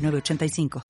[0.00, 0.82] 906985.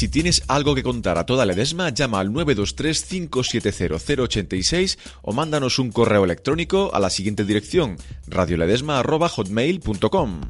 [0.00, 5.92] Si tienes algo que contar a toda la Edesma, llama al 923-570-086 o mándanos un
[5.92, 10.40] correo electrónico a la siguiente dirección, radioledesma.hotmail.com.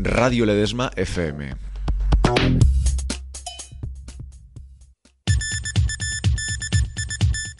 [0.00, 1.56] Radio Ledesma FM.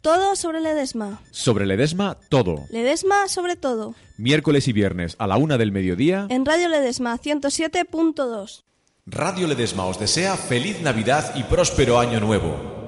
[0.05, 1.21] Todo sobre Ledesma.
[1.33, 2.65] Sobre Ledesma, todo.
[2.71, 3.97] Ledesma sobre todo.
[4.19, 6.29] Miércoles y viernes a la una del mediodía.
[6.31, 8.63] En Radio Ledesma 107.2.
[9.07, 12.88] Radio Ledesma os desea feliz Navidad y próspero año nuevo.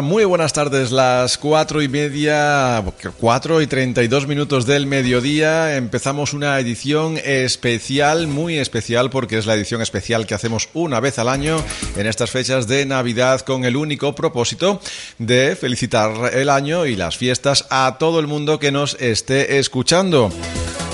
[0.00, 0.90] Muy buenas tardes.
[0.90, 2.82] Las cuatro y media,
[3.20, 5.76] cuatro y treinta y dos minutos del mediodía.
[5.76, 11.18] Empezamos una edición especial, muy especial, porque es la edición especial que hacemos una vez
[11.18, 11.62] al año
[11.96, 14.80] en estas fechas de Navidad con el único propósito
[15.18, 20.30] de felicitar el año y las fiestas a todo el mundo que nos esté escuchando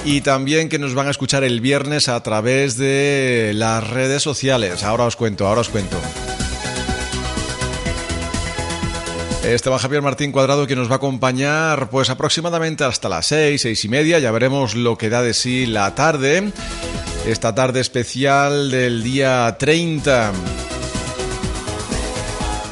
[0.05, 4.83] y también que nos van a escuchar el viernes a través de las redes sociales.
[4.83, 5.99] Ahora os cuento, ahora os cuento.
[9.55, 13.83] Esteban Javier Martín Cuadrado que nos va a acompañar pues aproximadamente hasta las seis, seis
[13.85, 14.19] y media.
[14.19, 16.53] Ya veremos lo que da de sí la tarde.
[17.27, 20.33] Esta tarde especial del día 30.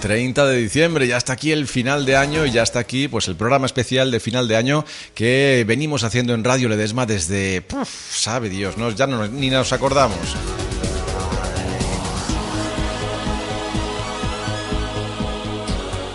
[0.01, 3.27] 30 de diciembre, ya está aquí el final de año y ya está aquí pues
[3.29, 7.65] el programa especial de final de año que venimos haciendo en Radio Ledesma desde,
[8.11, 8.91] sabe Dios, ¿no?
[8.91, 10.37] ya ni nos acordamos.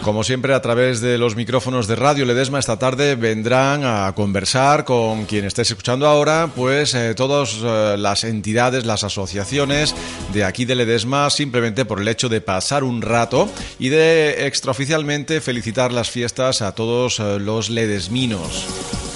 [0.01, 4.83] Como siempre, a través de los micrófonos de Radio Ledesma, esta tarde vendrán a conversar
[4.83, 9.93] con quien estés escuchando ahora, pues eh, todas eh, las entidades, las asociaciones
[10.33, 13.47] de aquí de Ledesma, simplemente por el hecho de pasar un rato
[13.77, 19.10] y de extraoficialmente felicitar las fiestas a todos eh, los ledesminos.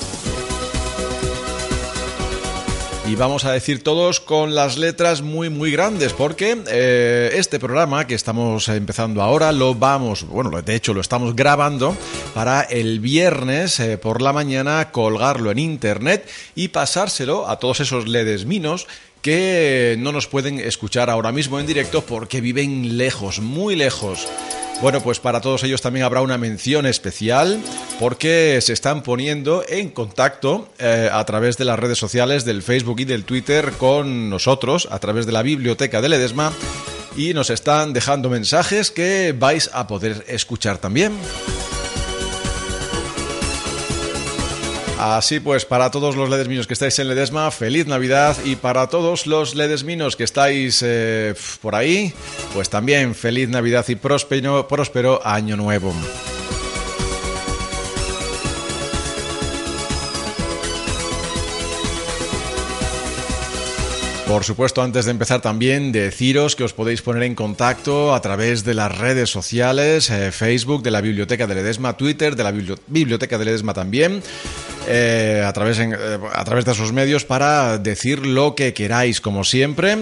[3.07, 8.07] Y vamos a decir todos con las letras muy muy grandes porque eh, este programa
[8.07, 11.95] que estamos empezando ahora lo vamos, bueno, de hecho lo estamos grabando
[12.33, 18.07] para el viernes eh, por la mañana colgarlo en internet y pasárselo a todos esos
[18.07, 18.87] ledesminos
[19.21, 24.27] que no nos pueden escuchar ahora mismo en directo porque viven lejos, muy lejos.
[24.81, 27.59] Bueno, pues para todos ellos también habrá una mención especial
[27.99, 32.99] porque se están poniendo en contacto eh, a través de las redes sociales del Facebook
[32.99, 36.51] y del Twitter con nosotros, a través de la biblioteca de Ledesma
[37.17, 41.13] y nos están dejando mensajes que vais a poder escuchar también.
[45.13, 49.27] Así pues, para todos los ledesminos que estáis en Ledesma, feliz Navidad y para todos
[49.27, 52.11] los ledesminos que estáis eh, por ahí,
[52.55, 55.93] pues también feliz Navidad y próspero, próspero año nuevo.
[64.27, 68.65] Por supuesto, antes de empezar también, deciros que os podéis poner en contacto a través
[68.65, 73.37] de las redes sociales, eh, Facebook de la Biblioteca de Ledesma, Twitter de la Biblioteca
[73.37, 74.23] de Ledesma también,
[74.87, 75.95] eh, a, través eh,
[76.33, 79.95] a través de esos medios para decir lo que queráis, como siempre.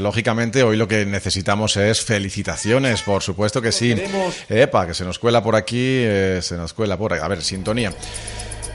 [0.00, 3.94] lógicamente, hoy lo que necesitamos es felicitaciones, por supuesto que sí.
[4.48, 6.02] Epa, que se nos cuela por aquí,
[6.40, 7.20] se nos cuela por ahí.
[7.22, 7.92] A ver, sintonía.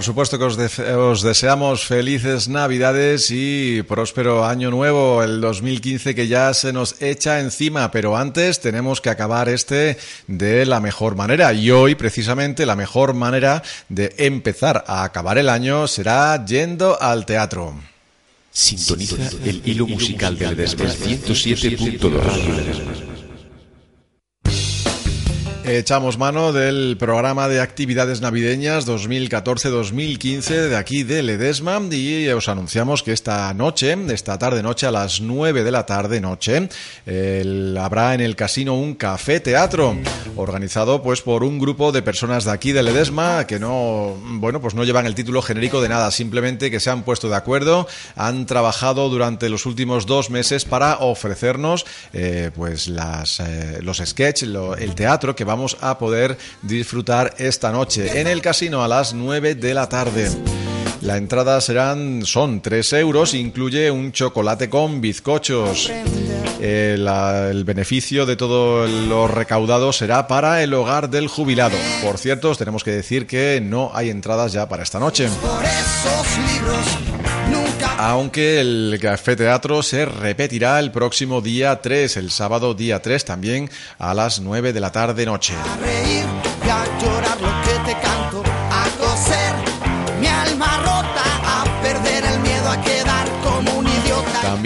[0.07, 6.73] Supuesto que os, deseamos felices Navidades y próspero año nuevo, el 2015 que ya se
[6.73, 11.97] nos echa encima, pero antes tenemos que acabar este de la mejor manera y hoy
[11.97, 17.75] precisamente la mejor manera de empezar a acabar el año será yendo al teatro.
[18.53, 23.06] Sintoniza el hilo musical del 107.2.
[25.69, 33.03] Echamos mano del programa de actividades navideñas 2014-2015 de aquí de Ledesma y os anunciamos
[33.03, 36.69] que esta noche, esta tarde noche a las 9 de la tarde noche,
[37.81, 39.97] habrá en el casino un café teatro
[40.37, 44.77] organizado pues por un grupo de personas de aquí de Ledesma que no, bueno, pues
[44.77, 48.47] no llevan el título genérico de nada, simplemente que se han puesto de acuerdo, han
[48.47, 54.95] trabajado durante los últimos dos meses para ofrecernos eh, pues las, eh, los sketches, el
[54.95, 59.55] teatro que va vamos a poder disfrutar esta noche en el casino a las 9
[59.55, 60.29] de la tarde.
[61.01, 65.91] La entrada serán, son 3 euros, incluye un chocolate con bizcochos.
[66.61, 71.77] El, el, beneficio de todo lo recaudado será para el hogar del jubilado.
[72.03, 75.27] Por cierto, os tenemos que decir que no hay entradas ya para esta noche.
[77.99, 83.71] Aunque el Café Teatro se repetirá el próximo día 3, el sábado día 3 también
[83.99, 85.55] a las 9 de la tarde noche.
[85.55, 86.25] A reír
[86.65, 87.66] y a llorar lo que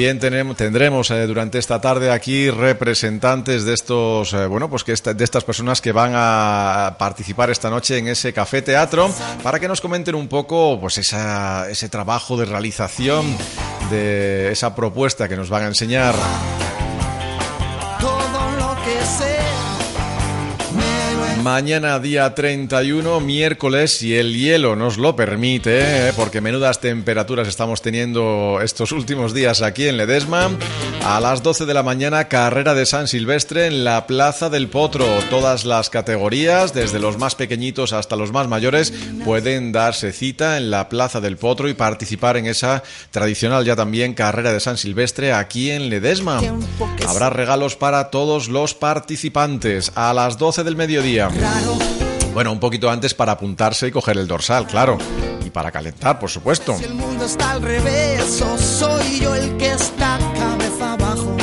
[0.00, 5.12] También tendremos eh, durante esta tarde aquí representantes de estos, eh, bueno, pues que esta-
[5.12, 9.10] de estas personas que van a participar esta noche en ese café teatro
[9.42, 13.36] para que nos comenten un poco, pues ese trabajo de realización
[13.90, 16.14] de esa propuesta que nos van a enseñar.
[21.42, 26.12] Mañana día 31, miércoles, si el hielo nos lo permite, ¿eh?
[26.14, 30.50] porque menudas temperaturas estamos teniendo estos últimos días aquí en Ledesma.
[31.02, 35.06] A las 12 de la mañana, carrera de San Silvestre en la Plaza del Potro.
[35.30, 38.92] Todas las categorías, desde los más pequeñitos hasta los más mayores,
[39.24, 42.82] pueden darse cita en la Plaza del Potro y participar en esa
[43.12, 46.42] tradicional ya también carrera de San Silvestre aquí en Ledesma.
[47.08, 51.29] Habrá regalos para todos los participantes a las 12 del mediodía.
[51.38, 51.78] Raro,
[52.32, 54.98] Bueno, un poquito antes para apuntarse y coger el dorsal, claro.
[55.44, 56.76] Y para calentar, por supuesto.
[56.76, 61.36] si el mundo está al revés, o soy yo el que está cabeza abajo.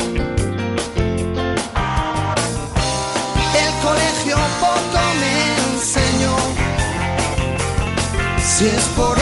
[3.54, 6.36] El colegio poco me enseñó.
[8.40, 9.17] Si es por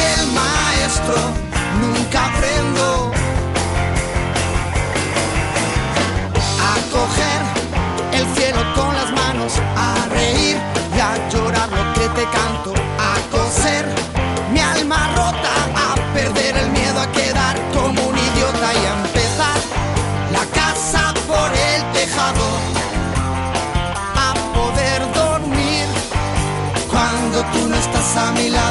[28.16, 28.65] a mi lado.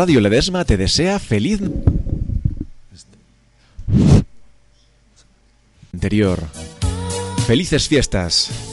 [0.00, 1.60] Radio Ledesma te desea feliz
[5.92, 6.40] interior.
[7.46, 8.69] Felices fiestas.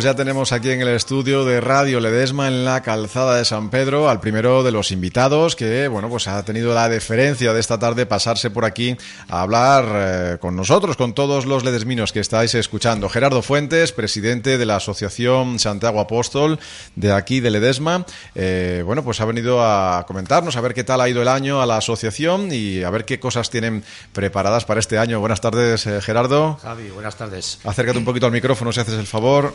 [0.00, 3.68] Pues ya tenemos aquí en el estudio de Radio Ledesma en la calzada de San
[3.68, 7.78] Pedro al primero de los invitados que, bueno, pues ha tenido la deferencia de esta
[7.78, 8.96] tarde pasarse por aquí
[9.28, 13.10] a hablar eh, con nosotros, con todos los ledesminos que estáis escuchando.
[13.10, 16.58] Gerardo Fuentes, presidente de la Asociación Santiago Apóstol
[16.96, 18.06] de aquí de Ledesma.
[18.34, 21.60] Eh, bueno, pues ha venido a comentarnos, a ver qué tal ha ido el año
[21.60, 25.20] a la asociación y a ver qué cosas tienen preparadas para este año.
[25.20, 26.58] Buenas tardes, eh, Gerardo.
[26.62, 27.58] Javi, buenas tardes.
[27.64, 29.52] Acércate un poquito al micrófono si haces el favor,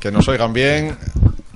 [0.00, 0.96] que nos oigan bien.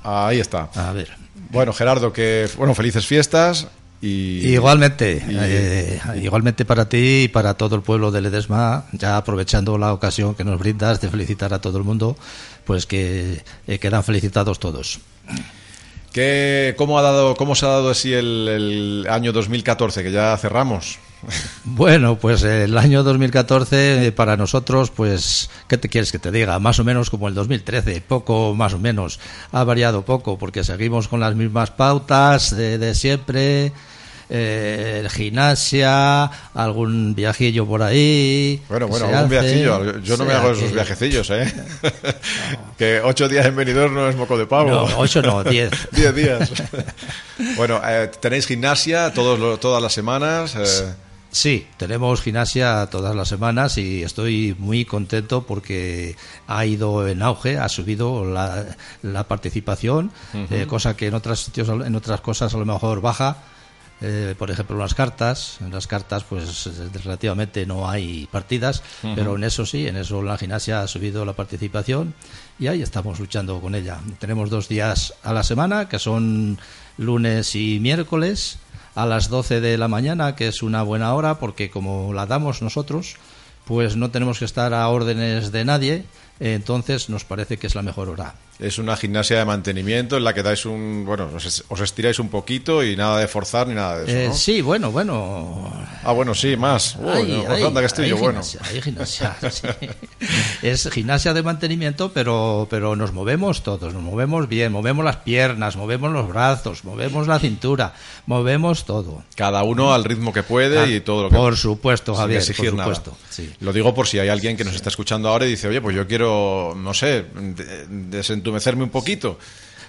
[0.03, 0.69] Ahí está.
[0.75, 1.11] A ver.
[1.51, 3.67] Bueno, Gerardo, que bueno, felices fiestas
[4.03, 9.17] y Igualmente, y- eh, igualmente para ti y para todo el pueblo de Ledesma, ya
[9.17, 12.17] aprovechando la ocasión que nos brindas de felicitar a todo el mundo,
[12.65, 15.01] pues que eh, quedan felicitados todos.
[16.13, 20.37] ¿Qué- cómo ha dado cómo se ha dado así el, el año 2014 que ya
[20.37, 20.99] cerramos?
[21.65, 26.59] Bueno, pues el año 2014 eh, para nosotros, pues, ¿qué te quieres que te diga?
[26.59, 29.19] Más o menos como el 2013, poco más o menos.
[29.53, 33.73] Ha variado poco porque seguimos con las mismas pautas de, de siempre.
[34.29, 38.61] Eh, gimnasia, algún viajillo por ahí.
[38.69, 40.01] Bueno, bueno, hace, viajillo.
[40.01, 41.55] Yo no me hago esos que- viajecillos, ¿eh?
[42.77, 44.69] que ocho días en venidor no es moco de pavo.
[44.69, 45.71] No, ocho no, diez.
[45.93, 46.51] Diez días.
[47.57, 50.57] bueno, eh, tenéis gimnasia todos todas las semanas.
[50.57, 50.95] eh,
[51.37, 56.17] Sí, tenemos gimnasia todas las semanas y estoy muy contento porque
[56.47, 58.65] ha ido en auge, ha subido la,
[59.03, 63.37] la participación, eh, cosa que en otros sitios, en otras cosas a lo mejor baja.
[64.01, 65.59] Eh, por ejemplo, las cartas.
[65.61, 66.71] En las cartas, pues
[67.05, 68.83] relativamente no hay partidas,
[69.15, 72.15] pero en eso sí, en eso la gimnasia ha subido la participación
[72.59, 73.99] y ahí estamos luchando con ella.
[74.19, 76.59] Tenemos dos días a la semana, que son
[76.99, 78.59] lunes y miércoles,
[78.97, 82.63] a las 12 de la mañana, que es una buena hora, porque como la damos
[82.63, 83.17] nosotros,
[83.67, 86.05] pues no tenemos que estar a órdenes de nadie,
[86.41, 88.35] entonces nos parece que es la mejor hora.
[88.59, 91.05] Es una gimnasia de mantenimiento en la que dais un.
[91.07, 94.17] Bueno, os, es- os estiráis un poquito y nada de forzar ni nada de eso.
[94.17, 94.35] Eh, ¿no?
[94.35, 95.73] Sí, bueno, bueno,
[96.05, 96.97] Ah, bueno, sí, más.
[97.01, 98.41] Uy, Hay- no, pues hay- anda que estoy bueno.
[98.63, 99.67] hay gimnasia, sí.
[100.63, 105.77] Es gimnasia de mantenimiento, pero, pero nos movemos todos, nos movemos bien, movemos las piernas,
[105.77, 107.95] movemos los brazos, movemos la cintura,
[108.27, 109.23] movemos todo.
[109.35, 111.37] Cada uno al ritmo que puede Ah, y todo lo que.
[111.37, 112.95] Por supuesto, sin Javier, exigir por nada.
[112.95, 113.19] supuesto.
[113.31, 113.53] sí.
[113.61, 115.95] Lo digo por si hay alguien que nos está escuchando ahora y dice, oye, pues
[115.95, 117.87] yo quiero, no sé, de-
[118.47, 119.39] desentumecerme un poquito.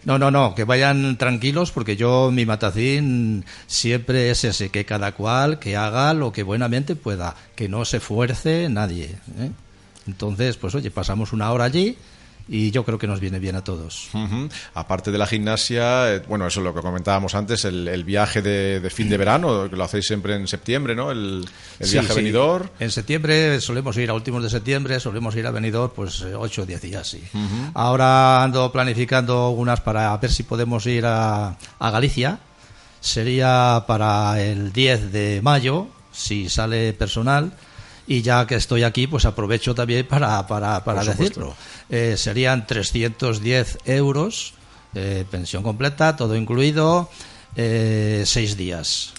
[0.06, 5.12] No, no, no, que vayan tranquilos porque yo, mi matacín siempre es ese, que cada
[5.12, 9.18] cual que haga lo que buenamente pueda, que no se fuerce nadie.
[9.40, 9.52] ¿eh?
[10.08, 11.98] Entonces, pues oye, pasamos una hora allí
[12.50, 14.10] y yo creo que nos viene bien a todos.
[14.74, 18.42] Aparte de la gimnasia, eh, bueno, eso es lo que comentábamos antes, el, el viaje
[18.42, 21.12] de, de fin de verano, que lo hacéis siempre en septiembre, ¿no?
[21.12, 21.46] El,
[21.80, 22.12] el Sí, viaje sí.
[22.14, 22.70] a Benidorm.
[22.80, 26.66] En septiembre solemos ir a últimos de septiembre, solemos ir a Benidorm pues 8 o
[26.66, 27.22] 10 días, sí.
[27.74, 32.40] Ahora ando planificando unas para ver si podemos ir a, a Galicia.
[33.00, 37.52] Sería para el 10 de mayo, si sale personal.
[38.08, 41.56] Y ya que estoy aquí, pues aprovecho también para, para, para decirlo.
[41.90, 44.54] Eh, serían 310 euros,
[44.96, 47.10] eh, pensión completa, todo incluido,
[47.58, 49.14] eh, seis días.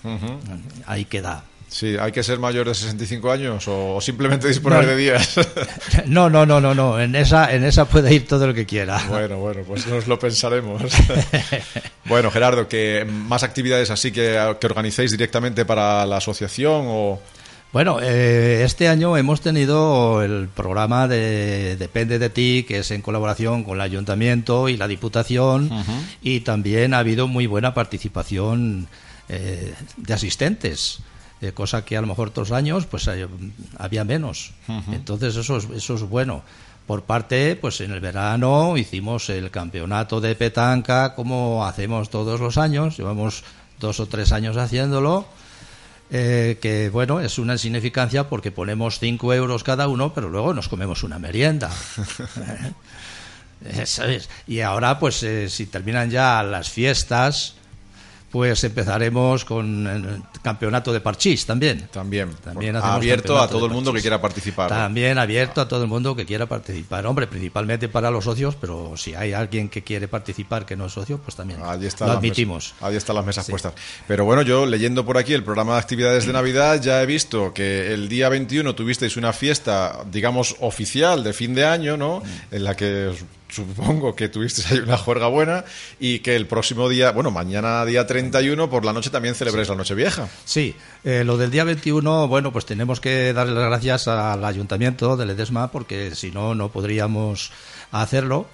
[0.87, 1.45] Ahí queda.
[1.69, 4.89] Sí, ¿hay que ser mayor de 65 años o, simplemente disponer No.
[4.89, 5.35] de días?
[6.07, 6.99] No, no, no, no, no.
[6.99, 9.05] En esa, en esa puede ir todo el que quiera.
[9.11, 10.83] bueno, bueno, pues nos lo pensaremos.
[12.07, 17.21] bueno, Gerardo, que más actividades así que, que organicéis directamente para la asociación o...
[17.71, 23.03] Bueno, eh, este año hemos tenido el programa de Depende de ti, que es en
[23.03, 25.71] colaboración con el Ayuntamiento y la Diputación,
[26.23, 28.89] y también ha habido muy buena participación
[29.29, 31.01] eh, de asistentes.
[31.41, 33.27] eh, cosa que a lo mejor otros años pues eh,
[33.79, 34.53] había menos.
[34.91, 36.43] Entonces eso es, eso es bueno.
[36.87, 42.57] Por parte, pues en el verano hicimos el campeonato de petanca como hacemos todos los
[42.57, 43.45] años, llevamos
[43.79, 45.27] dos o tres años haciéndolo,
[46.11, 50.69] eh, que bueno, es una insignificancia porque ponemos cinco euros cada uno, pero luego nos
[50.69, 51.71] comemos una merienda.
[53.65, 54.29] Eh, ¿sabes?
[54.47, 57.55] Y ahora, pues eh, si terminan ya las fiestas,
[58.31, 61.89] pues empezaremos con el campeonato de parchís también.
[61.91, 64.69] También, También abierto a todo el mundo que quiera participar.
[64.69, 67.07] También abierto a todo el mundo que quiera participar.
[67.07, 70.93] Hombre, principalmente para los socios, pero si hay alguien que quiere participar que no es
[70.93, 72.75] socio, pues también Allí está lo admitimos.
[72.81, 73.73] ahí están las mesas puestas.
[74.07, 77.55] Pero bueno, yo leyendo por aquí el programa de actividades de Navidad ya he visto
[77.55, 82.21] que el día 21 tuvisteis una fiesta, digamos, oficial de fin de año, ¿no?
[82.21, 82.55] Mm.
[82.55, 83.13] En la que
[83.49, 85.65] supongo que tuvisteis ahí una juerga buena
[85.99, 89.75] y que el próximo día, bueno, mañana día 31 por la noche también celebréis la
[89.75, 90.29] noche vieja.
[90.45, 95.17] Sí, eh, lo del día 21, bueno, pues tenemos que darle las gracias al ayuntamiento
[95.17, 97.51] de Ledesma porque si no, no podríamos
[97.91, 98.47] hacerlo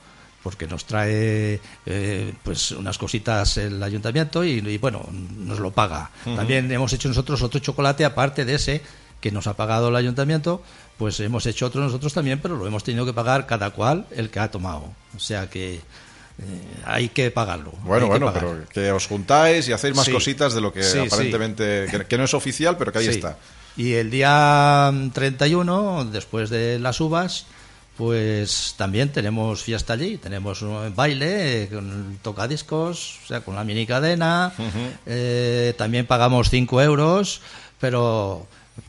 [0.42, 6.11] porque nos trae eh, pues unas cositas el ayuntamiento y, y, bueno, nos lo paga.
[6.22, 8.83] También hemos hecho nosotros otro chocolate aparte de ese
[9.22, 10.62] que nos ha pagado el ayuntamiento,
[10.98, 14.30] pues hemos hecho otro nosotros también, pero lo hemos tenido que pagar cada cual el
[14.30, 14.92] que ha tomado.
[15.16, 15.80] O sea que eh,
[16.85, 17.72] hay que pagarlo.
[17.83, 18.42] Bueno, que bueno, pagar.
[18.44, 20.12] pero que os juntáis y hacéis más Sí.
[20.12, 21.07] cositas de lo que Sí, sí.
[21.07, 23.37] aparentemente, Que, que no es oficial, pero que ahí está.
[23.76, 27.46] Y el día 31, después de las uvas,
[27.96, 30.16] pues también tenemos fiesta allí.
[30.18, 34.52] Tenemos un baile con tocadiscos, o sea, con la mini cadena.
[35.07, 37.40] Eh, también pagamos 5 euros,
[37.80, 38.46] pero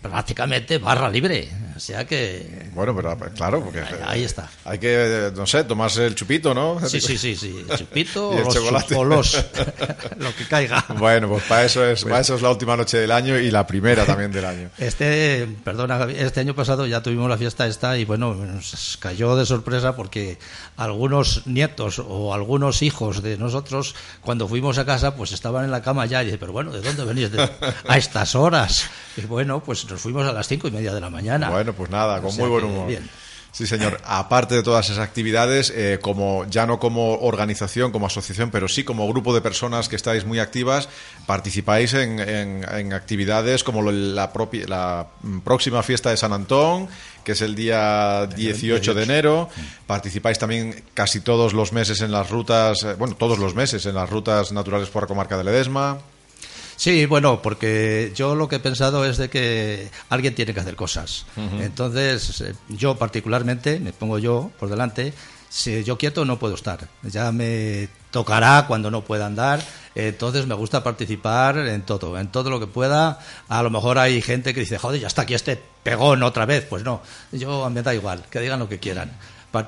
[0.09, 1.49] prácticamente barra libre.
[1.75, 4.49] O sea que Bueno, pero claro, porque Ahí- está.
[4.63, 6.79] Hay que, no sé, tomarse el chupito, ¿no?
[6.87, 8.95] sí, sí, sí, sí, chupito Y el o los, chocolate.
[8.95, 9.45] o los-
[10.17, 10.85] lo que caiga.
[10.97, 13.67] Bueno, pues para eso es, para eso es la última noche del año y la
[13.67, 14.69] primera también del año.
[14.77, 19.45] Este, perdona, este año pasado ya tuvimos la fiesta esta y bueno, nos cayó de
[19.45, 20.37] sorpresa porque
[20.77, 25.81] algunos nietos o algunos hijos de nosotros, cuando fuimos a casa, pues estaban en la
[25.81, 27.49] cama ya y dice, pero bueno, ¿de dónde venís de-
[27.87, 28.85] a estas horas?
[29.17, 31.49] Y bueno, pues fuimos a las cinco y media de la mañana.
[31.49, 32.87] Bueno, pues nada, con O sea muy buen humor.
[32.87, 33.09] bien.
[33.51, 34.01] Sí, señor.
[34.03, 38.83] Aparte de todas esas actividades, eh, como ya no como organización, como asociación, pero sí
[38.83, 40.89] como grupo de personas que estáis muy activas,
[41.25, 46.33] participáis en, en- en actividades como lo- la, propia, la mm, próxima fiesta de San
[46.33, 46.89] Antón,
[47.23, 49.47] que es el día 18 de enero.
[49.87, 53.95] Participáis también casi todos los meses en las rutas, eh, bueno, todos los meses en
[53.95, 55.99] las rutas naturales por la comarca de Ledesma.
[56.77, 60.75] Sí, bueno, porque yo lo que he pensado es de que alguien tiene que hacer
[60.75, 61.25] cosas.
[61.61, 65.13] Entonces, eh, yo particularmente, me pongo yo por delante,
[65.49, 66.87] si yo quieto no puedo estar.
[67.03, 69.61] Ya me tocará cuando no pueda andar.
[69.97, 73.19] Entonces me gusta participar en todo, en todo lo que pueda.
[73.47, 76.65] A lo mejor hay gente que dice, joder, ya está aquí este pegón otra vez.
[76.69, 79.11] Pues no, yo me da igual, que digan lo que quieran.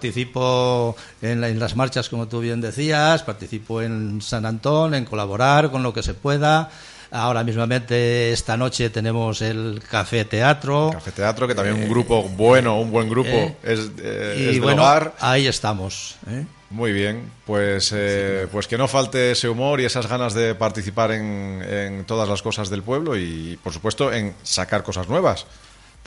[0.02, 5.06] Participo en, la- en las marchas, como tú bien decías, participo en San Antón, en
[5.06, 6.70] colaborar con lo que se pueda.
[7.12, 10.90] Ahora mismamente, esta noche tenemos el Café Teatro.
[10.94, 14.52] Café Teatro, que también un grupo bueno, un buen grupo, eh, es, eh, y es
[14.54, 15.14] del bueno, hogar.
[15.20, 16.16] ahí estamos.
[16.30, 16.46] ¿eh?
[16.70, 21.12] Muy bien, pues, eh, pues que no falte ese humor y esas ganas de participar
[21.12, 25.46] en, en todas las cosas del pueblo y, por supuesto, en sacar cosas nuevas.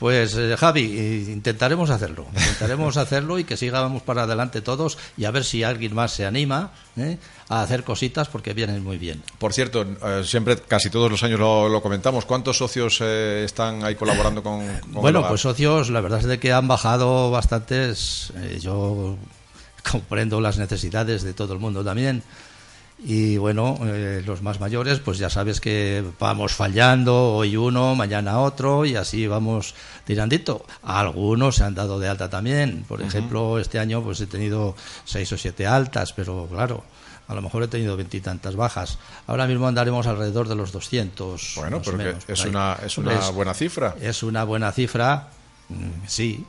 [0.01, 5.25] Pues eh, Javi, eh, intentaremos hacerlo, intentaremos hacerlo y que sigamos para adelante todos y
[5.25, 7.19] a ver si alguien más se anima ¿eh?
[7.49, 9.21] a hacer cositas porque vienen muy bien.
[9.37, 12.25] Por cierto, eh, siempre, casi todos los años lo, lo comentamos.
[12.25, 16.51] ¿Cuántos socios están ahí colaborando con, con Bueno, pues socios, la verdad es de que
[16.51, 18.33] han bajado bastantes.
[18.59, 19.17] yo
[19.91, 22.23] comprendo las necesidades de todo el mundo también.
[23.03, 28.39] Y bueno, eh, los más mayores, pues ya sabes que vamos fallando, hoy uno, mañana
[28.39, 29.73] otro, y así vamos
[30.05, 30.65] tirandito.
[30.83, 32.85] Algunos se han dado de alta también.
[32.87, 36.83] Por ejemplo, este año pues he tenido seis o siete altas, pero claro,
[37.27, 38.99] a lo mejor he tenido veintitantas bajas.
[39.25, 41.53] Ahora mismo andaremos alrededor de los 200.
[41.55, 43.95] Bueno, pero menos, es una, es una buena cifra.
[43.99, 45.29] es una buena cifra,
[45.69, 46.45] mm, sí.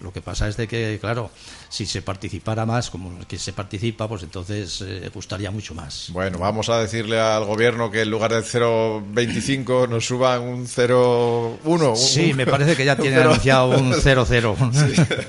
[0.00, 1.30] Lo que pasa es de que, claro,
[1.68, 6.06] si se participara más, como que se participa, pues entonces eh, gustaría mucho más.
[6.12, 11.90] Bueno, vamos a decirle al gobierno que en lugar del 0,25 nos suban un 0,1.
[11.90, 14.56] un- Sí, un- me parece que ya tiene cero- anunciado un 0-0.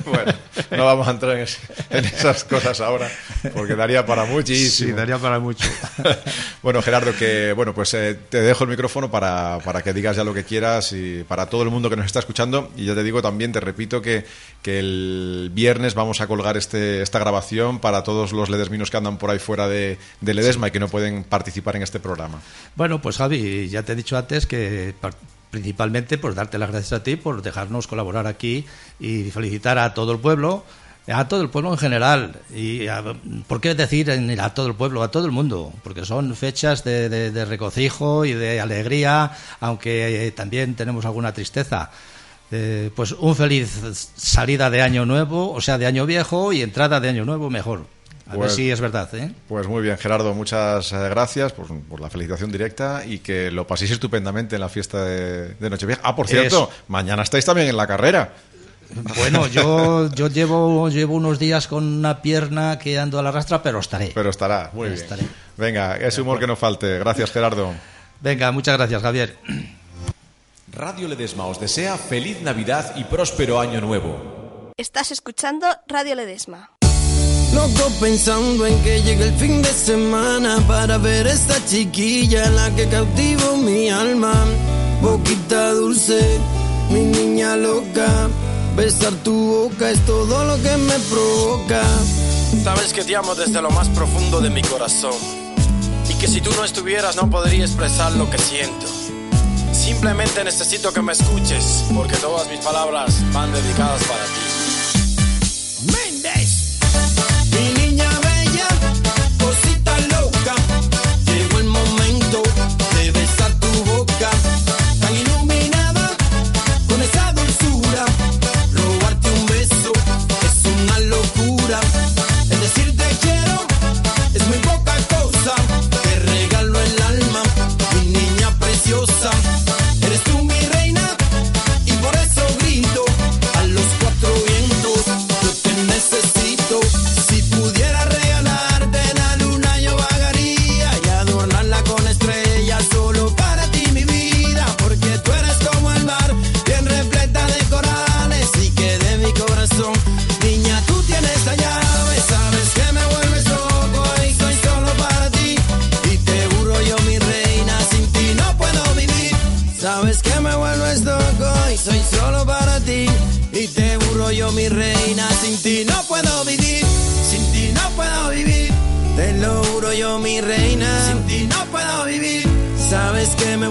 [0.05, 0.33] bueno,
[0.71, 1.57] no vamos a entrar en, es-
[1.89, 3.09] en esas cosas ahora,
[3.53, 4.89] porque daría para muchísimo.
[4.89, 5.67] Sí, daría para mucho.
[6.61, 10.23] bueno, Gerardo, que bueno, pues eh, te dejo el micrófono para, para que digas ya
[10.23, 12.71] lo que quieras y para todo el mundo que nos está escuchando.
[12.77, 14.25] Y ya te digo también, te repito que,
[14.61, 19.17] que el viernes vamos a colgar este, esta grabación para todos los ledesminos que andan
[19.17, 22.41] por ahí fuera de, de Ledesma y que no pueden participar en este programa.
[22.75, 24.93] Bueno, pues Javi, ya te he dicho antes que
[25.51, 28.65] principalmente pues darte las gracias a ti por dejarnos colaborar aquí
[28.99, 30.63] y felicitar a todo el pueblo,
[31.07, 32.35] a todo el pueblo en general.
[32.53, 33.03] Y a-
[33.47, 35.01] ¿Por qué decir en- a todo el pueblo?
[35.01, 40.27] A todo el mundo, porque son fechas de, de- de regocijo y de alegría, aunque
[40.27, 41.89] eh, también tenemos alguna tristeza.
[42.51, 43.69] Eh, pues un feliz
[44.15, 47.85] salida de año nuevo, o sea, de año viejo y entrada de año nuevo mejor.
[48.25, 49.31] A ver Pues- si es verdad, ¿eh?
[49.47, 53.65] Pues muy bien, Gerardo, muchas eh, gracias por, por la felicitación directa y que lo
[53.65, 56.01] paséis estupendamente en la fiesta de, de Nochevieja.
[56.03, 58.33] Ah, por cierto, mañana estáis también en la carrera.
[59.17, 63.61] Bueno, yo, yo llevo, llevo unos días con una pierna que ando a la rastra,
[63.63, 64.11] pero estaré.
[64.13, 64.99] Pero estará, muy bien.
[65.01, 65.23] Estaré.
[65.57, 66.97] Venga, ese humor que no falte.
[66.99, 67.73] Gracias, Gerardo.
[68.21, 69.37] Venga, muchas gracias, Javier.
[70.71, 74.71] Radio Ledesma os desea feliz Navidad y próspero año nuevo.
[74.77, 76.71] Estás escuchando Radio Ledesma.
[77.53, 82.87] Loco pensando en que llegue el fin de semana para ver esta chiquilla la que
[82.87, 84.33] cautivo mi alma.
[85.01, 86.39] Boquita dulce,
[86.91, 88.29] mi niña loca.
[88.75, 91.81] Besar tu boca es todo lo que me provoca.
[92.63, 95.15] Sabes que te amo desde lo más profundo de mi corazón.
[96.07, 98.85] Y que si tú no estuvieras no podría expresar lo que siento.
[99.89, 104.59] Simplemente necesito que me escuches, porque todas mis palabras van dedicadas para ti.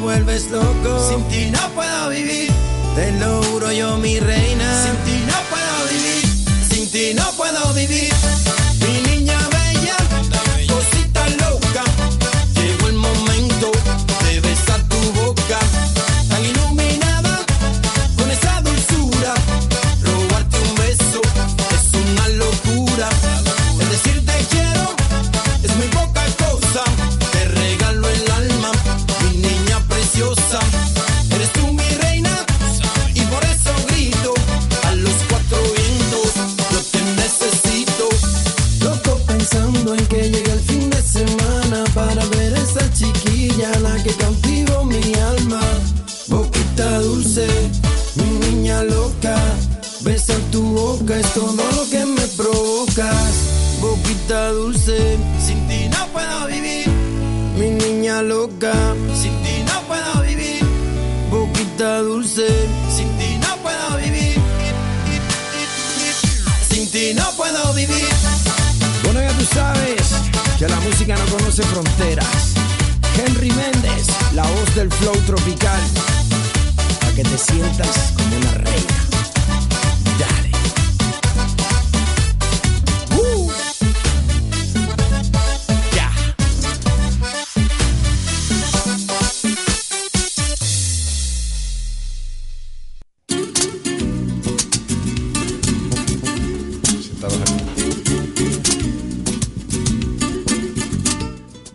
[0.09, 1.07] Vuelves loco.
[1.07, 2.51] Sin ti no puedo vivir.
[2.97, 4.67] Te lo juro yo mi reina.
[4.83, 6.25] Sin ti no puedo vivir.
[6.71, 8.38] Sin ti no puedo vivir.
[47.19, 49.37] Mi niña loca.
[50.03, 53.33] Besar tu boca es todo lo que me provocas.
[53.81, 56.89] Boquita dulce, sin ti no puedo vivir.
[57.57, 58.73] Mi niña loca,
[59.21, 60.63] sin ti no puedo vivir.
[61.31, 62.47] Boquita dulce,
[62.97, 64.37] sin ti no puedo vivir.
[66.71, 68.09] Sin ti no puedo vivir.
[69.03, 70.03] Bueno, ya tú sabes
[70.57, 72.55] que la música no conoce fronteras.
[73.17, 75.81] Henry Méndez, la voz del flow tropical.
[77.19, 78.95] Que te sientas como una reina.
[80.21, 80.53] Dale.
[83.17, 83.51] Uh.
[83.51, 83.89] Aquí.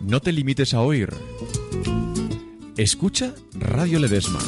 [0.06, 1.12] No te limites a oír.
[2.78, 4.40] Escucha Radio Ledesma.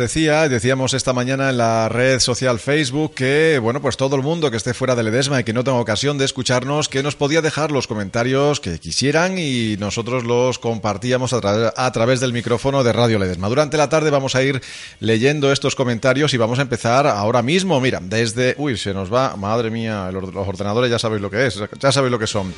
[0.00, 4.50] Decía, decíamos esta mañana en la red social Facebook que, bueno, pues todo el mundo
[4.50, 7.42] que esté fuera de Ledesma y que no tenga ocasión de escucharnos, que nos podía
[7.42, 12.82] dejar los comentarios que quisieran y nosotros los compartíamos a, tra- a través del micrófono
[12.82, 13.48] de Radio Ledesma.
[13.48, 14.60] Durante la tarde vamos a ir
[14.98, 17.80] leyendo estos comentarios y vamos a empezar ahora mismo.
[17.80, 18.54] Mira, desde...
[18.58, 22.10] Uy, se nos va, madre mía, los ordenadores ya sabéis lo que es, ya sabéis
[22.10, 22.54] lo que son.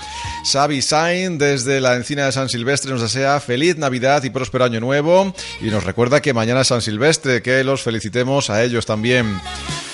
[0.51, 4.81] Xavi Sain desde la encina de San Silvestre nos desea feliz Navidad y próspero año
[4.81, 9.41] nuevo y nos recuerda que mañana San Silvestre, que los felicitemos a ellos también.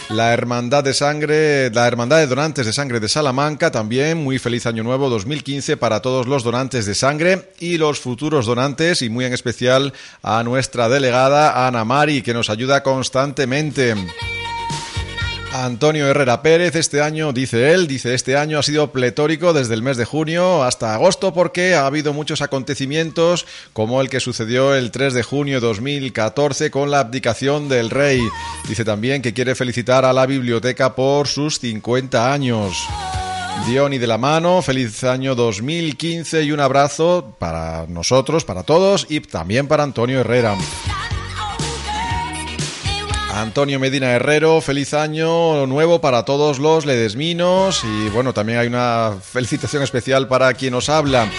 [0.09, 4.64] La Hermandad de Sangre, la Hermandad de Donantes de Sangre de Salamanca, también muy feliz
[4.64, 9.27] año nuevo 2015 para todos los donantes de sangre y los futuros donantes y muy
[9.27, 13.94] en especial a nuestra delegada Ana Mari que nos ayuda constantemente.
[15.52, 19.82] Antonio Herrera Pérez, este año, dice él, dice, este año ha sido pletórico desde el
[19.82, 24.90] mes de junio hasta agosto porque ha habido muchos acontecimientos como el que sucedió el
[24.90, 28.20] 3 de junio de 2014 con la abdicación del rey.
[28.68, 32.87] Dice también que quiere felicitar a la biblioteca por sus 50 años.
[33.66, 39.20] Diony de la mano, feliz año 2015 y un abrazo para nosotros, para todos y
[39.20, 40.56] también para Antonio Herrera.
[43.40, 49.14] Antonio Medina Herrero, feliz año nuevo para todos los ledesminos y bueno, también hay una
[49.22, 51.31] felicitación especial para quien nos habla.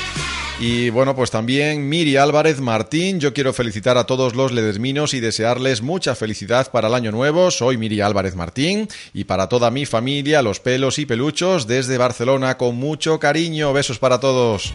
[0.62, 5.20] Y bueno, pues también Miri Álvarez Martín, yo quiero felicitar a todos los ledesminos y
[5.20, 7.52] desearles mucha felicidad para el año nuevo.
[7.52, 12.58] Soy Miri Álvarez Martín y para toda mi familia, los pelos y peluchos, desde Barcelona
[12.58, 13.74] con mucho cariño.
[13.74, 14.74] Besos para todos.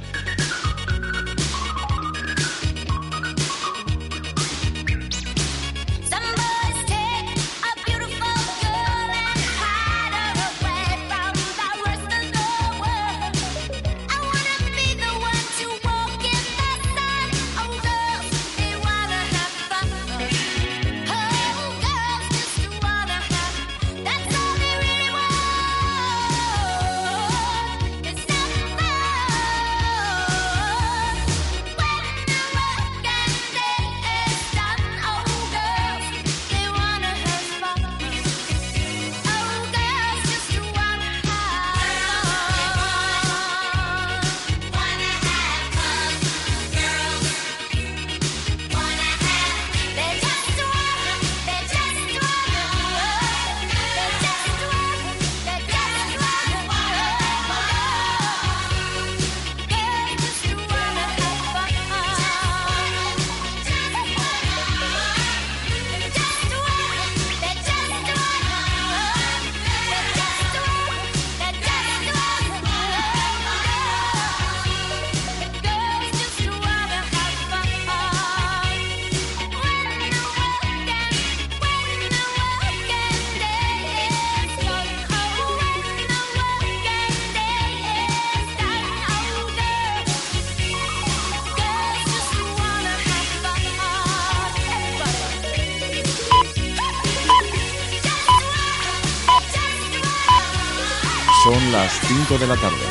[102.34, 102.83] 5 de la tarde.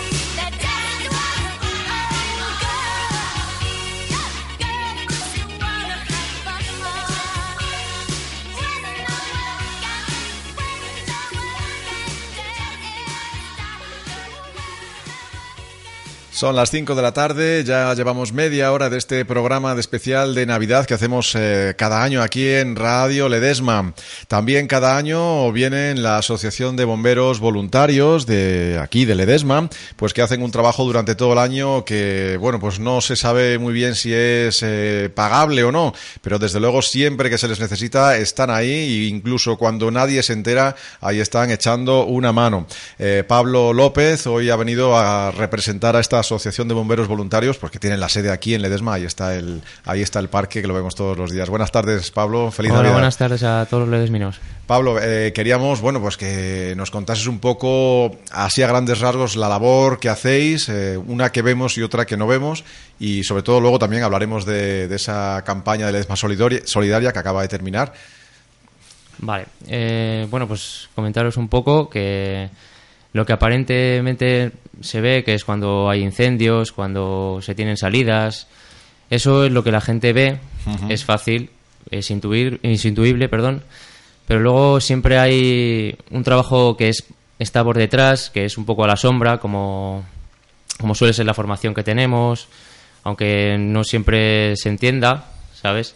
[16.43, 20.35] Son las 5 de la tarde, ya llevamos media hora de este programa de especial
[20.35, 23.93] de Navidad que hacemos eh, cada año aquí en Radio Ledesma.
[24.27, 30.21] También cada año vienen la Asociación de Bomberos Voluntarios de aquí de Ledesma, pues que
[30.21, 33.95] hacen un trabajo durante todo el año que, bueno, pues no se sabe muy bien
[33.95, 38.49] si es eh, pagable o no, pero desde luego siempre que se les necesita están
[38.49, 42.67] ahí e incluso cuando nadie se entera, ahí están echando una mano.
[42.99, 47.79] Eh, Pablo López hoy ha venido a representar a esta Asociación de Bomberos Voluntarios, porque
[47.79, 50.73] tienen la sede aquí en Ledesma, ahí está el, ahí está el parque que lo
[50.73, 51.49] vemos todos los días.
[51.49, 52.51] Buenas tardes, Pablo.
[52.51, 52.93] Feliz Hola, Navidad.
[52.95, 54.39] buenas tardes a todos los ledesminos.
[54.65, 59.49] Pablo, eh, queríamos, bueno, pues que nos contases un poco, así a grandes rasgos, la
[59.49, 62.63] labor que hacéis, eh, una que vemos y otra que no vemos,
[62.99, 67.19] y sobre todo luego también hablaremos de, de esa campaña de Ledesma Solidaria, Solidaria que
[67.19, 67.93] acaba de terminar.
[69.19, 72.49] Vale, eh, bueno, pues comentaros un poco que
[73.13, 78.47] lo que aparentemente se ve que es cuando hay incendios, cuando se tienen salidas,
[79.09, 80.39] eso es lo que la gente ve,
[80.89, 81.51] es fácil,
[81.89, 83.63] es, intuir, es intuible, perdón,
[84.27, 87.05] pero luego siempre hay un trabajo que es
[87.39, 90.03] está por detrás, que es un poco a la sombra, como,
[90.79, 92.47] como suele ser la formación que tenemos,
[93.03, 95.95] aunque no siempre se entienda, ¿sabes?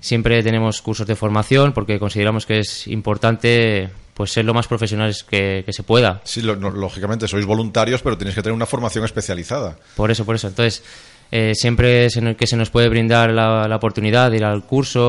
[0.00, 5.24] Siempre tenemos cursos de formación porque consideramos que es importante pues ser lo más profesionales
[5.24, 6.20] que, que se pueda.
[6.24, 9.78] Sí, lo- no, lógicamente sois voluntarios, pero tenéis que tener una formación especializada.
[9.96, 10.48] Por eso, por eso.
[10.48, 10.82] Entonces,
[11.30, 15.02] eh, siempre se que se nos puede brindar la, la oportunidad de ir al curso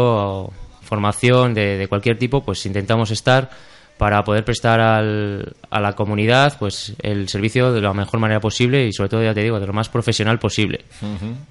[0.47, 3.49] o formación de, de cualquier tipo, pues intentamos estar
[3.97, 8.85] para poder prestar al- a la comunidad pues el servicio de la mejor manera posible
[8.87, 10.85] y sobre todo, ya te digo, de lo más profesional posible.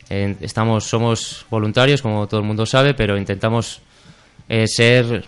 [0.09, 3.81] Eh, estamos, somos voluntarios, como todo el mundo sabe, pero intentamos
[4.49, 5.27] eh, ser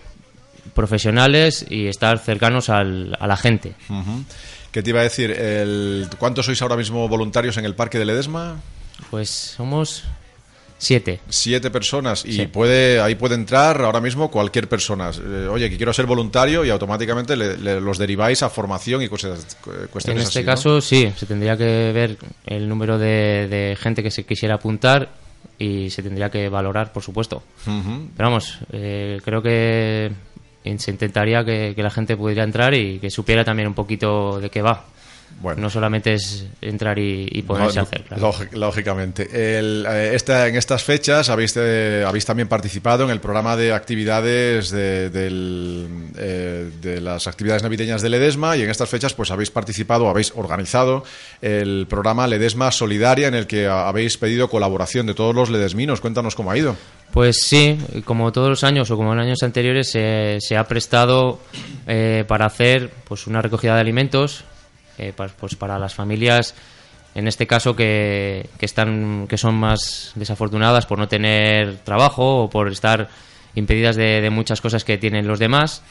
[0.73, 3.73] profesionales y estar cercanos al- a la gente.
[3.89, 4.23] Ujú.
[4.71, 5.31] ¿Qué te iba a decir?
[5.31, 8.59] El, ¿Cuántos sois ahora mismo voluntarios en el Parque de Ledesma?
[9.09, 10.03] Pues somos
[10.77, 11.19] siete.
[11.29, 12.45] Siete personas y Sí.
[12.47, 15.11] puede ahí puede entrar ahora mismo cualquier persona.
[15.11, 19.09] Eh, oye, que quiero ser voluntario y automáticamente le- le- los deriváis a formación y
[19.09, 20.51] cosas, En cuestiones este así, ¿no?
[20.51, 25.09] caso, sí, se tendría que ver el número de, de gente que se quisiera apuntar
[25.59, 27.43] y se tendría que valorar, por supuesto.
[27.67, 28.07] Ujú.
[28.17, 30.11] Pero vamos, eh, creo que
[30.63, 34.49] se intentaría que, que la gente pudiera entrar y que supiera también un poquito de
[34.49, 34.85] qué va.
[35.41, 35.61] Bueno.
[35.61, 38.03] No solamente es entrar y, y ponerse No, a hacer.
[38.03, 38.31] claro.
[38.51, 39.57] Lógicamente.
[39.57, 43.73] El, eh, esta- en estas fechas habéis, eh, habéis también participado en el programa de
[43.73, 49.31] actividades de, del, eh, de las actividades navideñas de Ledesma y en estas fechas pues
[49.31, 51.03] habéis participado, habéis organizado
[51.41, 56.01] el programa Ledesma Solidaria en el que habéis pedido colaboración de todos los ledesminos.
[56.01, 56.75] Cuéntanos cómo ha ido.
[57.13, 61.39] Pues sí, como todos los años o como en años anteriores se, se ha prestado
[61.87, 64.45] eh, para hacer pues una recogida de alimentos
[65.01, 66.53] eh, pa- pues para las familias
[67.15, 72.49] en este caso que, que están que son más desafortunadas por no tener trabajo o
[72.49, 73.09] por estar
[73.55, 75.83] impedidas de, de muchas cosas que tienen los demás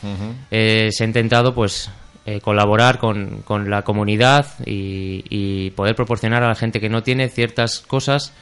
[0.51, 1.91] eh, se ha intentado pues
[2.25, 7.03] eh, colaborar con, con la comunidad y, y poder proporcionar a la gente que no
[7.03, 8.33] tiene ciertas cosas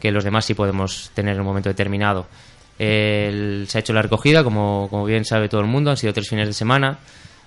[0.00, 2.26] que los demás sí podemos tener en un momento determinado.
[2.78, 6.12] El- se ha hecho la recogida, como, como bien sabe todo el mundo, han sido
[6.12, 6.98] tres fines de semana,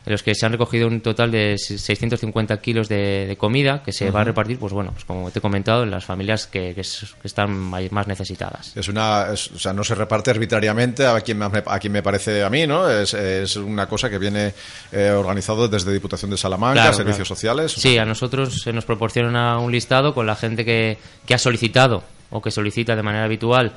[0.08, 3.91] en los que se han recogido un total de 650 kilos de, de comida que
[3.91, 6.74] se va a repartir, pues bueno, pues como te he comentado, en las familias que,
[6.74, 8.72] que es- que están más necesitadas.
[8.76, 12.01] Es una, es- o sea, no se reparte arbitrariamente a quien, me- a quien me
[12.01, 12.89] parece a mí, ¿no?
[12.89, 14.53] Es, es una cosa que viene
[14.91, 17.36] eh, organizado desde Diputación de Salamanca, Claro, Servicios claro.
[17.36, 17.72] Sociales.
[17.74, 22.03] Sí, a nosotros se nos proporciona un listado con la gente que, que ha solicitado
[22.30, 23.74] o que solicita de manera habitual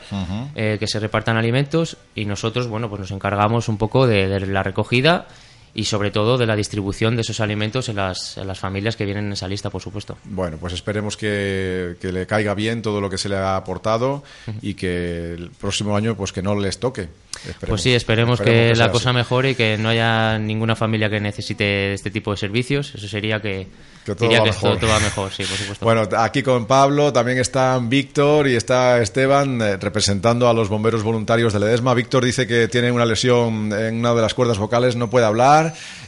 [0.56, 4.40] eh, que se repartan alimentos y nosotros, bueno, pues nos encargamos un poco de, de
[4.46, 5.26] la recogida
[5.74, 9.04] y sobre todo de la distribución de esos alimentos en las, en las familias que
[9.04, 10.16] vienen en esa lista, por supuesto.
[10.24, 14.22] Bueno, pues esperemos que, que le caiga bien todo lo que se le ha aportado
[14.62, 17.08] y que el próximo año pues que no les toque.
[17.46, 17.68] Esperemos.
[17.68, 18.92] Pues sí, esperemos, que, la así.
[18.92, 22.94] cosa mejore y que no haya ninguna familia que necesite este tipo de servicios.
[22.94, 23.66] Eso sería que,
[24.04, 24.70] Que todo diría va que mejor.
[24.72, 25.84] todo, todo va mejor, sí, por supuesto.
[25.86, 31.02] Bueno, aquí con Pablo también están Víctor y está Esteban eh, representando a los bomberos
[31.02, 31.94] voluntarios de Ledesma.
[31.94, 35.59] Víctor dice que tiene una lesión en una de las cuerdas vocales, no puede hablar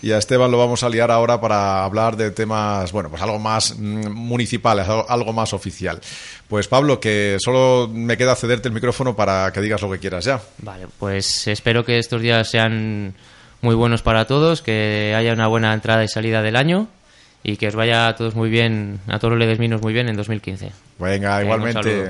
[0.02, 3.38] y a Esteban lo vamos a liar ahora para hablar de temas, bueno, pues algo
[3.38, 6.00] más mm, municipales, algo, más oficial.
[6.48, 10.24] Pues Pablo, que solo me queda cederte el micrófono para que digas lo que quieras
[10.24, 10.40] ya.
[10.58, 13.14] Vale, pues espero que estos días sean
[13.60, 16.88] muy buenos para todos, que haya una buena entrada y salida del año
[17.44, 20.16] y que os vaya a todos muy bien, a todos los ledesminos muy bien en
[20.16, 20.72] 2015.
[20.98, 22.06] Venga, Venga, igualmente.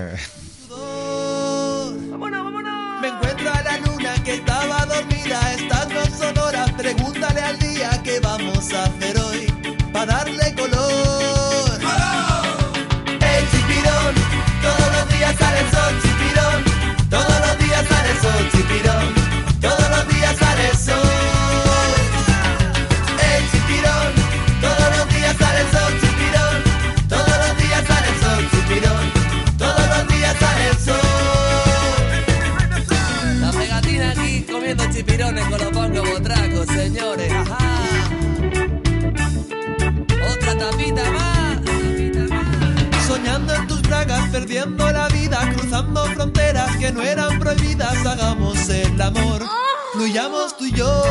[44.33, 47.95] Perdiendo la vida, cruzando fronteras que no eran prohibidas.
[48.07, 49.47] Hagamos el amor,
[49.93, 51.03] fluyamos tú y yo.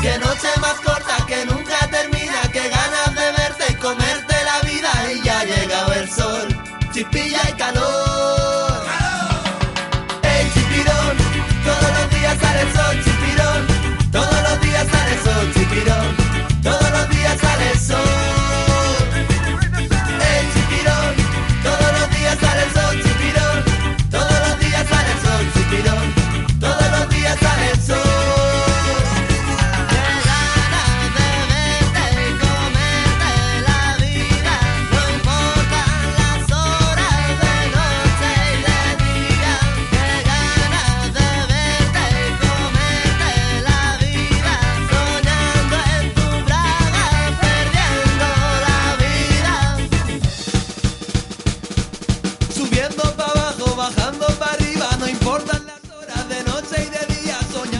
[0.00, 5.12] Qué noche más corta que nunca termina, qué ganas de verte y comerte la vida.
[5.12, 6.48] Y ya ha llegado el sol,
[6.92, 8.13] chispilla y calor.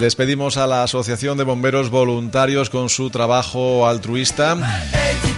[0.01, 4.57] Despedimos a la Asociación de Bomberos Voluntarios con su trabajo altruista,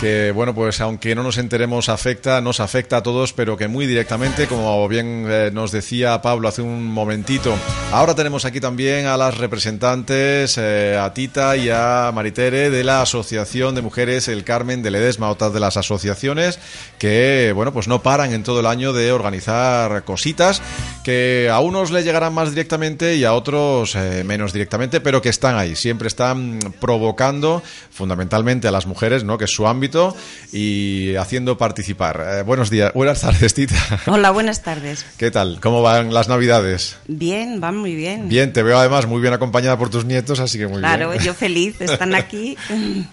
[0.00, 3.86] que bueno, pues aunque no nos enteremos afecta, nos afecta a todos, pero que muy
[3.86, 7.54] directamente, como bien eh, nos decía Pablo hace un momentito.
[7.92, 13.02] Ahora tenemos aquí también a las representantes, eh, a Tita y a Maritere de la
[13.02, 16.58] Asociación de Mujeres El Carmen de Ledesma, otras de las asociaciones
[16.98, 20.62] que bueno, pues no paran en todo el año de organizar cositas
[21.04, 25.28] que a unos le llegarán más directamente y a otros eh, menos directamente, pero que
[25.28, 29.38] están ahí, siempre están provocando fundamentalmente a las mujeres, ¿no?
[29.38, 30.16] que es su ámbito,
[30.52, 32.24] y haciendo participar.
[32.26, 33.76] Eh, buenos días, buenas tardes, Tita.
[34.06, 35.04] Hola, buenas tardes.
[35.16, 35.58] ¿Qué tal?
[35.60, 36.96] ¿Cómo van las Navidades?
[37.06, 38.28] Bien, van muy bien.
[38.28, 41.22] Bien, te veo además muy bien acompañada por tus nietos, así que muy claro, bien.
[41.22, 42.56] yo feliz, están aquí.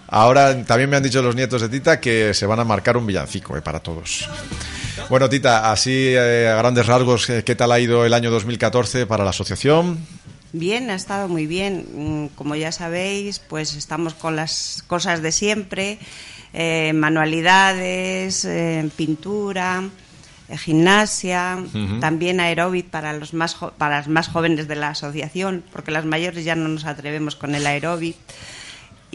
[0.07, 3.05] Ahora también me han dicho los nietos de Tita que se van a marcar un
[3.05, 4.29] villancico eh, para todos.
[5.09, 9.23] Bueno, Tita, así eh, a grandes rasgos, ¿qué tal ha ido el año 2014 para
[9.23, 9.97] la asociación?
[10.53, 11.85] Bien, ha estado muy bien.
[11.95, 15.97] Mm, Como ya sabéis, pues estamos con las cosas de siempre,
[16.53, 19.83] eh, manualidades, eh, pintura,
[20.47, 21.57] eh, gimnasia,
[21.99, 26.45] también aeróbic para los más para las más jóvenes de la asociación, porque las mayores
[26.45, 28.15] ya no nos atrevemos con el aeróbic.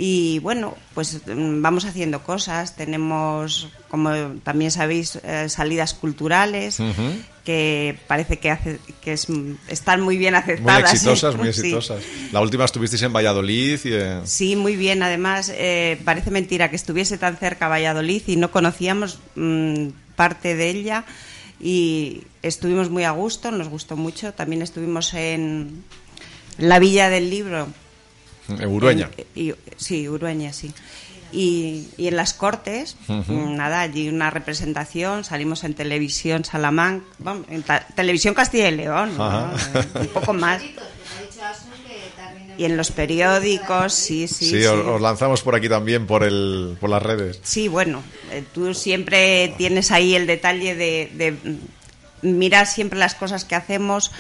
[0.01, 2.77] Y bueno, pues mm, vamos haciendo cosas.
[2.77, 4.11] Tenemos, como
[4.45, 6.79] también sabéis, eh, salidas culturales
[7.45, 9.27] que parece que, hace, que es-
[9.69, 10.93] están muy bien Muy aceptadas.
[10.93, 11.61] exitosas, muy Sí.
[11.61, 12.03] exitosas.
[12.31, 13.89] La última estuvisteis en Valladolid y...
[13.93, 15.03] eh, Sí, muy bien.
[15.03, 20.71] Además, eh, parece mentira que estuviese tan cerca Valladolid y no conocíamos mm, parte de
[20.71, 21.05] ella
[21.61, 24.33] y estuvimos muy a gusto, nos gustó mucho.
[24.33, 25.83] También estuvimos en
[26.59, 27.67] la Villa del Libro.
[28.49, 29.11] En Urueña.
[29.17, 30.73] En- y- sí, Urueña, sí.
[31.31, 37.47] Y, y en las Cortes, mm, nada, allí una representación, salimos en televisión Salamanca, vamos,
[37.51, 39.25] en ta- televisión Castilla y León, ¿no?
[39.27, 39.53] Ajá.
[40.01, 40.63] un poco más.
[42.57, 44.47] Y en los periódicos, sí, sí.
[44.47, 44.67] Sí, sí.
[44.67, 47.39] Os, os lanzamos por aquí también, por, el, por las redes.
[47.45, 51.59] Sí, bueno, eh, tú siempre tienes ahí el detalle de, de, mm,
[52.39, 54.11] mirar siempre las cosas que hacemos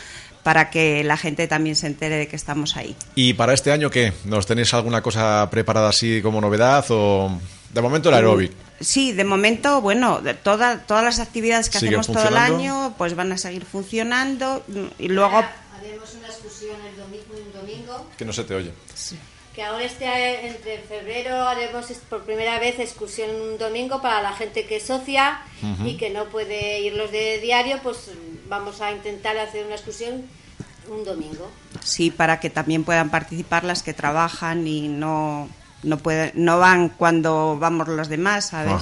[0.49, 2.97] para que la gente también se entere de que estamos ahí.
[3.15, 4.15] ¿Y para este año qué?
[4.25, 7.39] ¿Nos tenéis alguna cosa preparada así como novedad o...?
[7.75, 8.53] De momento el aeróbic.
[8.81, 12.95] Sí, de momento, bueno, de toda- todas las actividades que ¿Siguen hacemos todo el año
[12.97, 18.07] pues van a seguir funcionando mm, y luego Haremos una excursión el domingo, un domingo,
[18.17, 18.73] Que no se te oye.
[19.59, 24.67] Que ahora este entre febrero haremos por primera vez excursión un domingo para la gente
[24.67, 25.41] que es socia
[25.85, 28.13] y que no puede ir los de diario, pues
[28.49, 30.23] vamos a intentar hacer una excursión
[30.89, 31.51] un domingo.
[31.83, 35.49] sí para que también puedan participar las que trabajan y no
[35.83, 38.81] no pueden no van cuando vamos los demás, ¿sabes?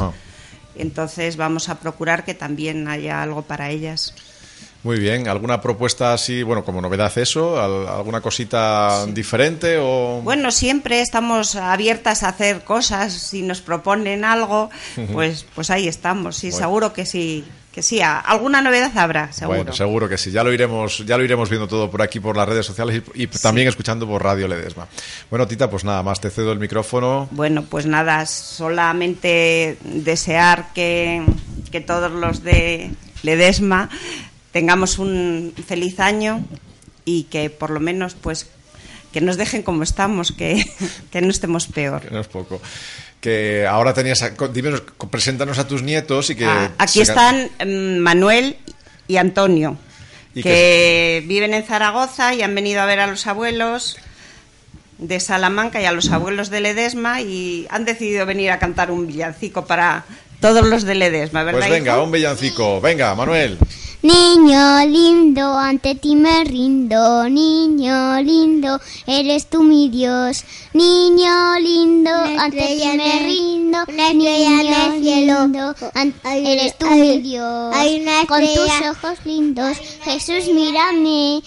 [0.74, 4.12] Entonces vamos a procurar que también haya algo para ellas.
[4.86, 7.60] Muy bien, ¿alguna propuesta así, bueno, como novedad eso?
[7.60, 10.20] ¿Al- ¿Alguna cosita diferente o...?
[10.22, 13.12] Bueno, siempre estamos abiertas a hacer cosas.
[13.12, 14.70] Si nos proponen algo,
[15.12, 16.36] pues, pues ahí estamos.
[16.36, 16.64] Sí, Bueno.
[16.64, 17.44] seguro que sí.
[17.72, 19.58] Que sí, alguna novedad habrá, seguro.
[19.58, 20.30] Bueno, seguro que sí.
[20.30, 23.24] Ya lo iremos, ya lo iremos viendo todo por aquí, por las redes sociales y,
[23.24, 24.86] y también escuchando por Radio Ledesma.
[25.28, 27.26] Bueno, Tita, pues nada más, te cedo el micrófono.
[27.32, 31.22] Bueno, pues nada, solamente desear que,
[31.72, 33.90] que todos los de Ledesma
[34.56, 36.42] tengamos un feliz año
[37.04, 38.46] y que por lo menos pues
[39.12, 40.64] que nos dejen como estamos, que,
[41.12, 42.00] que no estemos peor.
[42.00, 42.58] Que no es poco.
[43.20, 46.46] Que ahora tenías, a- dímenos, preséntanos a tus nietos y que...
[46.46, 48.56] Ah, aquí están mm, Manuel
[49.08, 49.76] y Antonio,
[50.34, 53.98] Y que viven en Zaragoza y han venido a ver a los abuelos
[54.96, 59.06] de Salamanca y a los abuelos de Ledesma y han decidido venir a cantar un
[59.06, 60.06] villancico para
[60.40, 61.60] todos los de Ledesma, ¿verdad?
[61.60, 62.04] Pues venga, hijo?
[62.04, 62.80] un villancico.
[62.80, 63.58] Venga, Manuel.
[64.06, 70.44] Niño lindo, ante ti me rindo, niño lindo, eres tú mi Dios.
[70.74, 75.42] Niño lindo, ante ti me rindo, una estrella en niño el cielo.
[75.42, 75.74] lindo,
[76.22, 77.74] Hay- eres tú hay- mi Dios.
[77.74, 81.42] hay una Con tus ojos lindos, Jesús, mírame.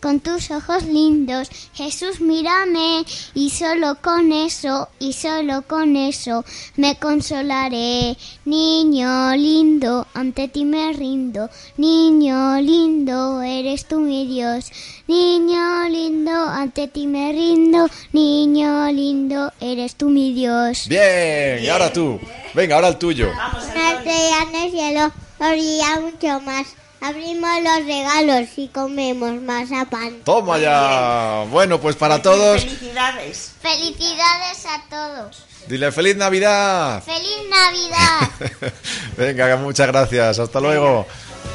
[0.00, 6.44] Con tus ojos lindos, Jesús, mírame, y solo con eso, y solo con eso
[6.76, 8.16] me consolaré.
[8.44, 14.70] Niño lindo, ante ti me rindo, niño lindo, eres tú mi Dios.
[15.06, 20.86] Niño lindo, ante ti me rindo, niño lindo, eres tú mi Dios.
[20.88, 22.20] Bien, y ahora tú.
[22.54, 23.30] Venga, ahora el tuyo.
[23.58, 26.66] Estrella en el cielo brilla mucho más.
[27.00, 30.20] Abrimos los regalos y comemos mazapán.
[30.24, 31.44] Toma ya.
[31.50, 33.52] Bueno, pues para todos, Felicidades.
[33.60, 35.44] Felicidades a todos.
[35.68, 37.02] dile feliz Navidad.
[37.04, 38.72] Feliz Navidad.
[39.16, 40.38] Venga, muchas gracias.
[40.38, 41.06] Hasta luego.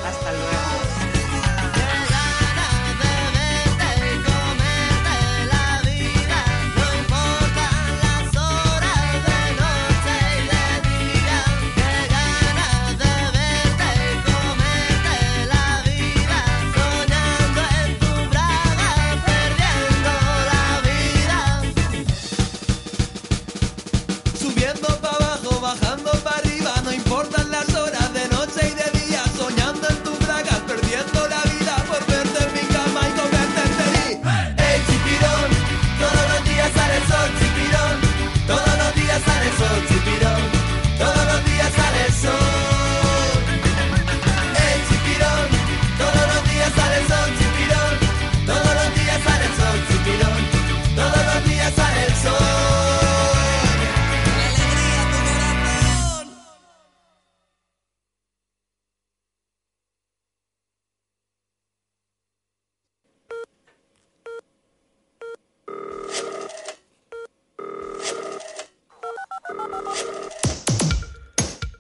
[0.06, 0.73] Hasta luego.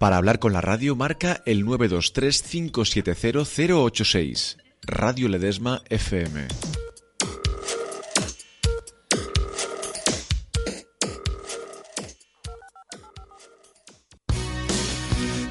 [0.04, 4.58] Para hablar con la radio marca el 923-570-086.
[4.82, 6.73] Radio Ledesma FM.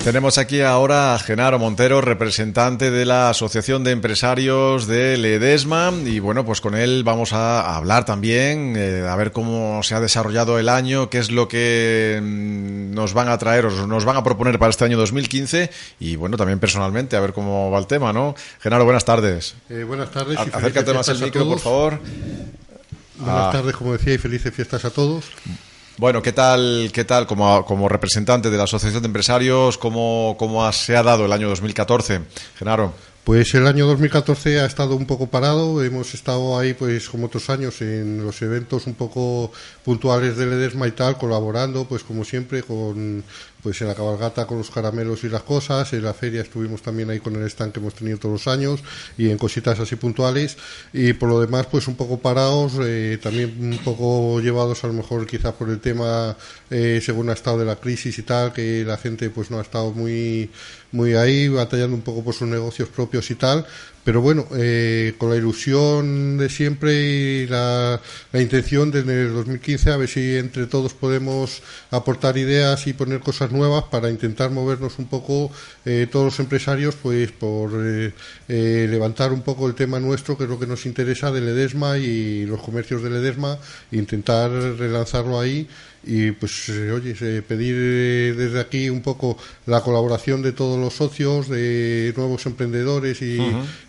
[0.05, 6.19] Tenemos aquí ahora a Genaro Montero, representante de la Asociación de Empresarios de Ledesma y
[6.19, 10.59] bueno, pues con él vamos a hablar también, eh, a ver cómo se ha desarrollado
[10.59, 14.25] el año, qué es lo que mm, nos van a traer o nos van a
[14.25, 18.13] proponer para este año 2015 y bueno, también personalmente, a ver cómo va el tema,
[18.13, 18.35] ¿no?
[18.61, 19.55] Genaro, buenas tardes.
[19.71, 20.37] Eh, buenas tardes.
[20.37, 22.01] A- Acércate más el micro, por favor.
[23.19, 23.51] Buenas Ah.
[23.53, 25.27] tardes, como decía, y felices fiestas a todos.
[25.99, 30.71] Bueno, ¿qué tal, qué tal como, como representante de la Asociación de Empresarios, cómo, cómo
[30.73, 32.21] se ha dado el año 2014?
[32.59, 32.95] Genaro.
[33.25, 37.51] Pues el año 2014 ha estado un poco parado, hemos estado ahí pues como otros
[37.51, 39.53] años en los eventos un poco
[39.85, 43.23] puntuales del Edesma y tal, colaborando pues como siempre con
[43.63, 47.11] pues en la cabalgata con los caramelos y las cosas, en la feria estuvimos también
[47.11, 48.81] ahí con el stand que hemos tenido todos los años
[49.17, 50.57] y en cositas así puntuales
[50.93, 54.93] y por lo demás pues un poco parados, eh, también un poco llevados a lo
[54.95, 56.37] mejor quizás por el tema
[56.71, 59.63] eh, según ha estado de la crisis y tal, que la gente pues no ha
[59.63, 60.51] estado muy
[60.93, 63.67] muy ahí, batallando un poco por sus negocios propios y tal,
[64.05, 68.01] pero bueno, eh, con la ilusión de siempre y la,
[68.33, 72.93] la intención de en el 2015 a ver si entre todos podemos aportar ideas y
[72.93, 75.51] poner cosas nuevas para intentar movernos un poco
[75.85, 78.13] eh, todos los empresarios pues por eh,
[78.49, 81.99] eh, levantar un poco el tema nuestro que es lo que nos interesa del Edesma
[81.99, 83.59] y los comercios del Edesma
[83.91, 85.69] e intentar relanzarlo ahí
[86.05, 89.37] y pues eh, oye pedir eh, desde aquí un poco
[89.67, 93.39] la colaboración de todos los socios de nuevos emprendedores y,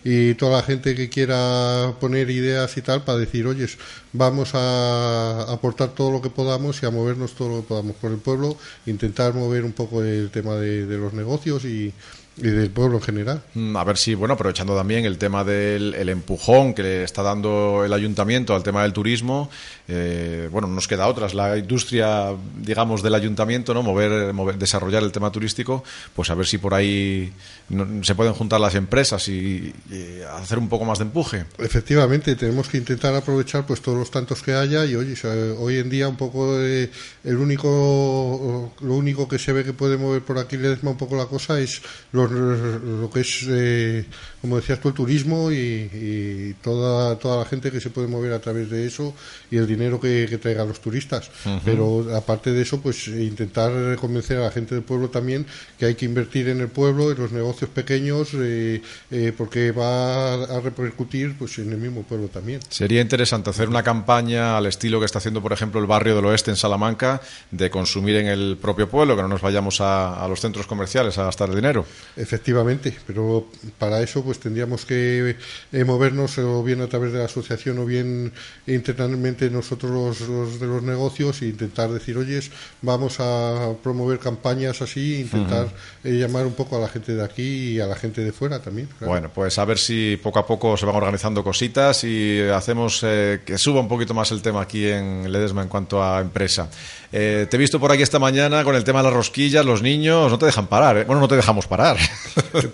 [0.04, 3.66] y toda la gente que quiera poner ideas y tal para decir oye
[4.12, 8.12] vamos a aportar todo lo que podamos y a movernos todo lo que podamos por
[8.12, 8.56] el pueblo
[8.86, 11.92] intentar mover un poco el tema de, de los negocios y,
[12.36, 15.94] y del pueblo en general Mm, A ver si, bueno, aprovechando también el tema del
[15.94, 19.48] el empujón que le está dando el ayuntamiento al tema del turismo,
[19.86, 23.82] eh, bueno, no nos queda otra, es la industria, digamos, del ayuntamiento, ¿no?
[23.82, 27.32] Mover, mover- desarrollar el tema turístico, pues a ver si por ahí
[27.68, 31.44] no- se pueden juntar las empresas y, y hacer un poco más de empuje.
[31.58, 35.14] Efectivamente, tenemos que intentar aprovechar pues todos los tantos que haya y oye,
[35.58, 36.90] hoy en día un poco eh,
[37.22, 41.16] el único lo único que se ve que puede mover por aquí Ledesma un poco
[41.16, 41.82] la cosa es
[42.30, 44.04] lo, lo que es eh,
[44.40, 48.32] como decías tú el turismo y, y toda toda la gente que se puede mover
[48.32, 49.14] a través de eso
[49.50, 51.30] y el dinero que, que traigan los turistas.
[51.64, 55.46] Pero aparte de eso, pues intentar convencer a la gente del pueblo también
[55.78, 60.34] que hay que invertir en el pueblo, en los negocios pequeños, eh, eh, porque va
[60.34, 62.60] a repercutir pues en el mismo pueblo también.
[62.68, 66.26] Sería interesante hacer una campaña al estilo que está haciendo, por ejemplo, el barrio del
[66.26, 67.20] oeste en Salamanca,
[67.50, 71.18] de consumir en el propio pueblo, que no nos vayamos a, a los centros comerciales
[71.18, 71.86] a gastar el dinero.
[72.16, 73.46] Efectivamente, pero
[73.78, 75.36] para eso pues tendríamos que
[75.72, 78.32] eh, movernos o bien a través de la asociación o bien
[78.66, 82.50] internamente nosotros los, los de los negocios e intentar decir, oyes,
[82.82, 85.68] vamos a promover campañas así, intentar
[86.04, 88.60] eh, llamar un poco a la gente de aquí y a la gente de fuera
[88.60, 88.88] también.
[88.98, 89.10] claro.
[89.10, 93.40] Bueno, pues a ver si poco a poco se van organizando cositas y hacemos eh,
[93.44, 96.68] que suba un poquito más el tema aquí en Ledesma en cuanto a empresa.
[97.16, 99.82] Eh, te he visto por aquí esta mañana con el tema de las rosquillas, los
[99.82, 100.96] niños no te dejan parar.
[100.98, 101.04] ¿eh?
[101.04, 101.96] Bueno, no te dejamos parar.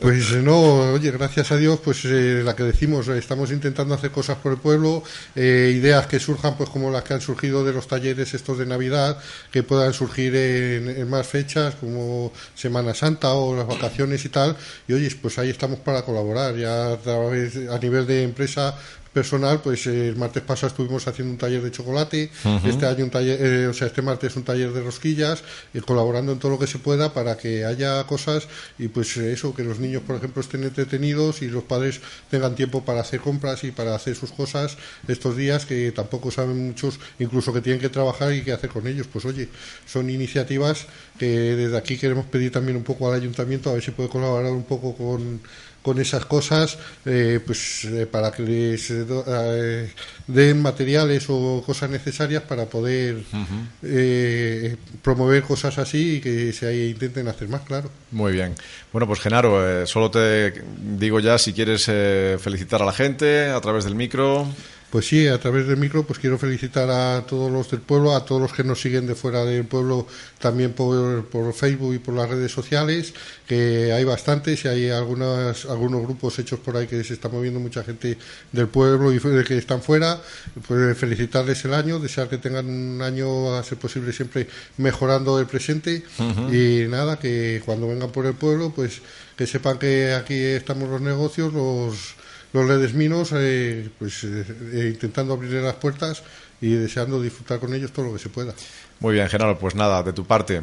[0.01, 4.37] Pues eh, no, oye, gracias a Dios, pues la que decimos, estamos intentando hacer cosas
[4.37, 5.03] por el pueblo,
[5.35, 9.19] ideas que surjan, pues como las que han surgido de los talleres estos de Navidad,
[9.51, 14.57] que puedan surgir en, más fechas, como Semana Santa o las vacaciones y tal.
[14.87, 18.77] Y oye, pues ahí estamos para colaborar, ya a nivel de empresa
[19.13, 22.31] personal, pues eh, el martes pasado estuvimos haciendo un taller de chocolate,
[22.65, 25.43] este año un taller, eh, o sea, este martes un taller de rosquillas,
[25.75, 28.47] y colaborando en todo lo que se pueda para que haya cosas
[28.79, 32.01] y pues eh, eso, que los niños, por ejemplo, estén entretenidos y los padres
[32.31, 34.77] tengan tiempo para hacer compras y para hacer sus cosas
[35.09, 38.87] estos días que tampoco saben muchos, incluso que tienen que trabajar y qué hacer con
[38.87, 39.07] ellos.
[39.13, 39.49] Pues oye,
[39.87, 40.87] son iniciativas
[41.19, 44.53] que desde aquí queremos pedir también un poco al ayuntamiento a ver si puede colaborar
[44.53, 45.41] un poco con
[45.83, 49.91] con esas cosas eh, pues eh, para que les eh, eh,
[50.27, 53.23] den materiales o cosas necesarias para poder
[53.83, 58.55] eh, promover cosas así y que se intenten hacer más claro Muy bien.
[58.93, 60.53] Bueno, pues Genaro, solo te
[60.99, 64.47] digo ya si quieres eh, felicitar a la gente a través del micro.
[64.91, 68.25] Pues sí, a través del micro pues quiero felicitar a todos los del pueblo, a
[68.25, 70.07] todos los que nos siguen de fuera del pueblo
[70.41, 73.15] también por, por Facebook y por las redes sociales,
[73.47, 77.61] que hay bastantes y hay algunas, algunos grupos hechos por ahí que se está moviendo
[77.61, 78.19] mucha gente
[78.51, 80.21] del pueblo y que están fuera.
[80.67, 85.47] Pues felicitarles el año, desear que tengan un año a ser posible siempre mejorando el
[85.47, 86.03] presente
[86.51, 89.03] y nada, que cuando vengan por el pueblo pues
[89.37, 92.20] que sepan que aquí estamos los negocios, los
[92.53, 96.23] los ledesminos eh, pues eh, eh, intentando abrirle las puertas
[96.61, 98.55] y deseando disfrutar con ellos todo lo que se pueda.
[98.99, 100.63] Muy bien, Genaro, pues nada, de tu parte.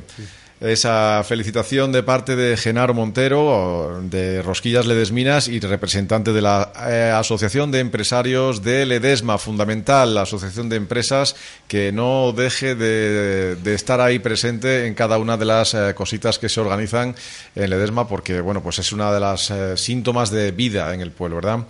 [0.60, 7.14] Esa felicitación de parte de Genaro Montero, de Rosquillas Ledesminas y representante de la eh,
[7.16, 11.36] Asociación de Empresarios de Ledesma, fundamental, la asociación de empresas
[11.68, 16.40] que no deje de, de estar ahí presente en cada una de las eh, cositas
[16.40, 17.16] que se organizan
[17.56, 21.12] en Ledesma, porque bueno, pues es una de las eh, síntomas de vida en el
[21.12, 21.68] pueblo, ¿verdad?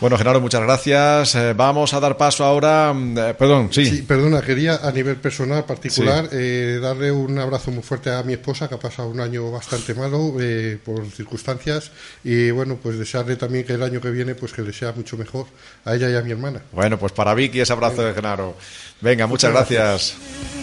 [0.00, 1.34] Bueno, Genaro, muchas gracias.
[1.34, 2.90] Eh, vamos a dar paso ahora.
[2.94, 3.84] mm, eh, perdón, sí.
[3.84, 8.32] Sí, perdona, quería a nivel personal particular eh, darle un abrazo muy fuerte a mi
[8.32, 11.90] esposa que ha pasado un año bastante malo eh, por circunstancias
[12.24, 15.18] y bueno, pues desearle también que el año que viene pues que le sea mucho
[15.18, 15.46] mejor
[15.84, 16.62] a ella y a mi hermana.
[16.72, 18.56] Bueno, pues para Vicky ese abrazo de Genaro.
[19.02, 20.16] Venga, muchas, Muchas gracias.
[20.18, 20.59] Messages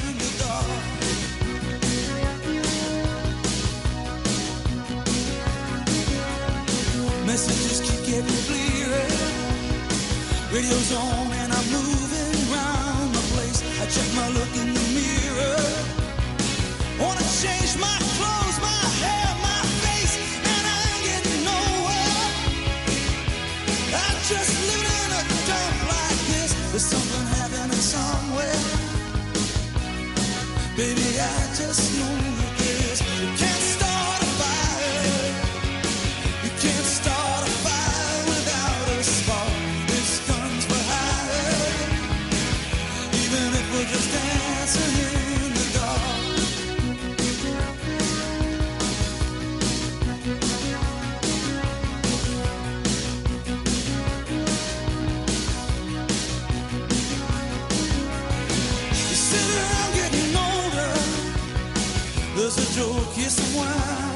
[63.57, 64.06] soin.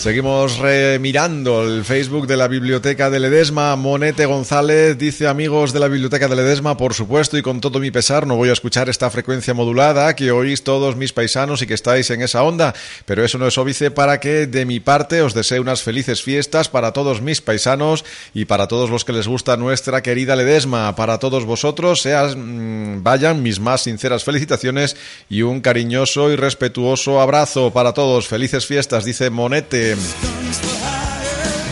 [0.00, 3.76] Seguimos remirando el Facebook de la Biblioteca de Ledesma.
[3.76, 7.90] Monete González dice, amigos de la Biblioteca de Ledesma, por supuesto y con todo mi
[7.90, 11.74] pesar, no voy a escuchar esta frecuencia modulada que oís todos mis paisanos y que
[11.74, 12.74] estáis en esa onda,
[13.04, 16.70] pero eso no es óbice para que de mi parte os desee unas felices fiestas
[16.70, 20.96] para todos mis paisanos y para todos los que les gusta nuestra querida Ledesma.
[20.96, 24.96] Para todos vosotros, seas, mm, vayan mis más sinceras felicitaciones
[25.28, 28.28] y un cariñoso y respetuoso abrazo para todos.
[28.28, 29.89] Felices fiestas, dice Monete.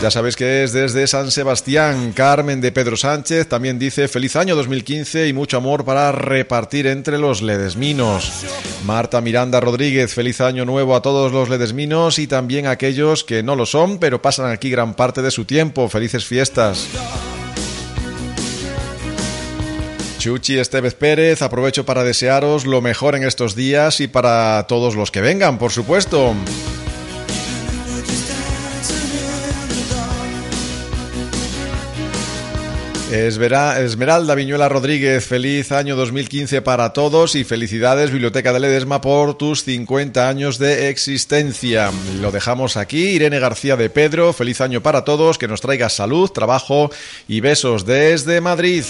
[0.01, 2.13] Ya sabéis que es desde San Sebastián.
[2.13, 7.17] Carmen de Pedro Sánchez también dice feliz año 2015 y mucho amor para repartir entre
[7.17, 8.45] los ledesminos.
[8.85, 13.43] Marta Miranda Rodríguez, feliz año nuevo a todos los ledesminos y también a aquellos que
[13.43, 15.89] no lo son, pero pasan aquí gran parte de su tiempo.
[15.89, 16.87] Felices fiestas.
[20.19, 25.11] Chuchi Estevez Pérez, aprovecho para desearos lo mejor en estos días y para todos los
[25.11, 26.35] que vengan, por supuesto.
[33.11, 39.63] Esmeralda Viñuela Rodríguez, feliz año 2015 para todos y felicidades Biblioteca de Ledesma por tus
[39.63, 41.91] 50 años de existencia.
[42.21, 43.09] Lo dejamos aquí.
[43.09, 46.91] Irene García de Pedro, feliz año para todos, que nos traiga salud, trabajo
[47.27, 48.83] y besos desde Madrid.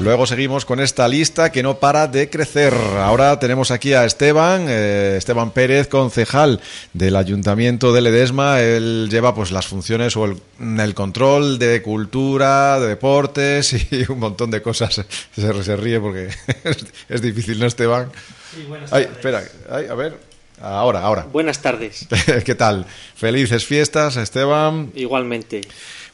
[0.00, 2.74] Luego seguimos con esta lista que no para de crecer.
[2.98, 6.60] Ahora tenemos aquí a Esteban, eh, Esteban Pérez, concejal
[6.92, 8.60] del Ayuntamiento de Ledesma.
[8.60, 10.36] Él lleva pues las funciones o el,
[10.78, 15.00] el control de cultura, de deportes y un montón de cosas.
[15.34, 16.28] Se, se ríe porque
[16.64, 16.76] es,
[17.08, 18.10] es difícil, ¿no, Esteban?
[18.54, 19.16] Sí, buenas Ay, tardes.
[19.16, 20.34] espera, ay, a ver.
[20.60, 21.26] Ahora, ahora.
[21.32, 22.06] Buenas tardes.
[22.44, 22.86] ¿Qué tal?
[23.16, 24.90] Felices fiestas, Esteban.
[24.94, 25.62] Igualmente.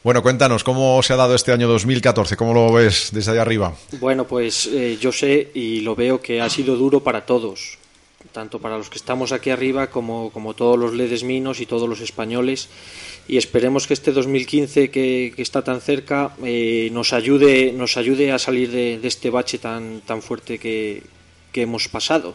[0.03, 2.35] Bueno, cuéntanos, ¿cómo se ha dado este año 2014?
[2.35, 3.75] ¿Cómo lo ves desde allá arriba?
[3.99, 7.77] Bueno, pues eh, yo sé y lo veo que ha sido duro para todos,
[8.31, 12.01] tanto para los que estamos aquí arriba como, como todos los ledesminos y todos los
[12.01, 12.67] españoles.
[13.27, 18.31] Y esperemos que este 2015 que, que está tan cerca eh, nos ayude nos ayude
[18.31, 21.03] a salir de, de este bache tan tan fuerte que,
[21.51, 22.33] que hemos pasado.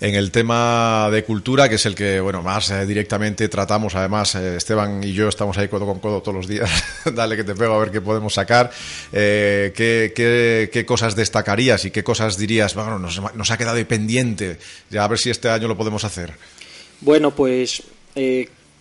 [0.00, 4.34] En el tema de cultura, que es el que bueno más eh, directamente tratamos, además
[4.34, 6.70] eh, Esteban y yo estamos ahí codo con codo todos los días,
[7.14, 8.70] dale que te pego a ver qué podemos sacar,
[9.12, 14.56] Eh, ¿qué, cosas destacarías y qué cosas dirías, bueno, nos, ha quedado pendiente,
[14.88, 16.32] ya a ver si este año lo podemos hacer?
[17.02, 17.82] Bueno, pues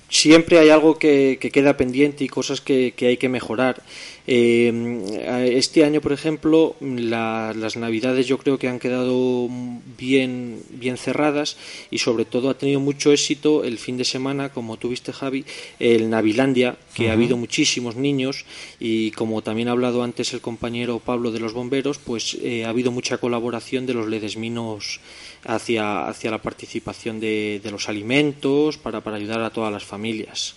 [0.08, 3.84] siempre hay algo que, que queda pendiente y cosas que hay que mejorar.
[4.32, 9.50] Eh, este año, por ejemplo, la- las navidades yo creo que han quedado
[9.98, 11.58] bien, bien cerradas
[11.90, 15.46] y sobre todo ha tenido mucho éxito el fin de semana, como tuviste Javi,
[15.80, 18.46] el Navilandia, que ha habido muchísimos niños
[18.80, 22.70] y como también ha hablado antes el compañero Pablo de los bomberos, pues eh, ha
[22.70, 25.00] habido mucha colaboración de los ledesminos
[25.44, 30.54] hacia, hacia la participación de, de los alimentos para, para ayudar a todas las familias.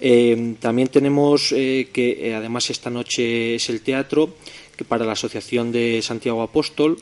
[0.00, 4.34] Eh, también tenemos eh, que eh, además esta noche es el teatro
[4.76, 6.98] que para la Asociación de Santiago Apóstol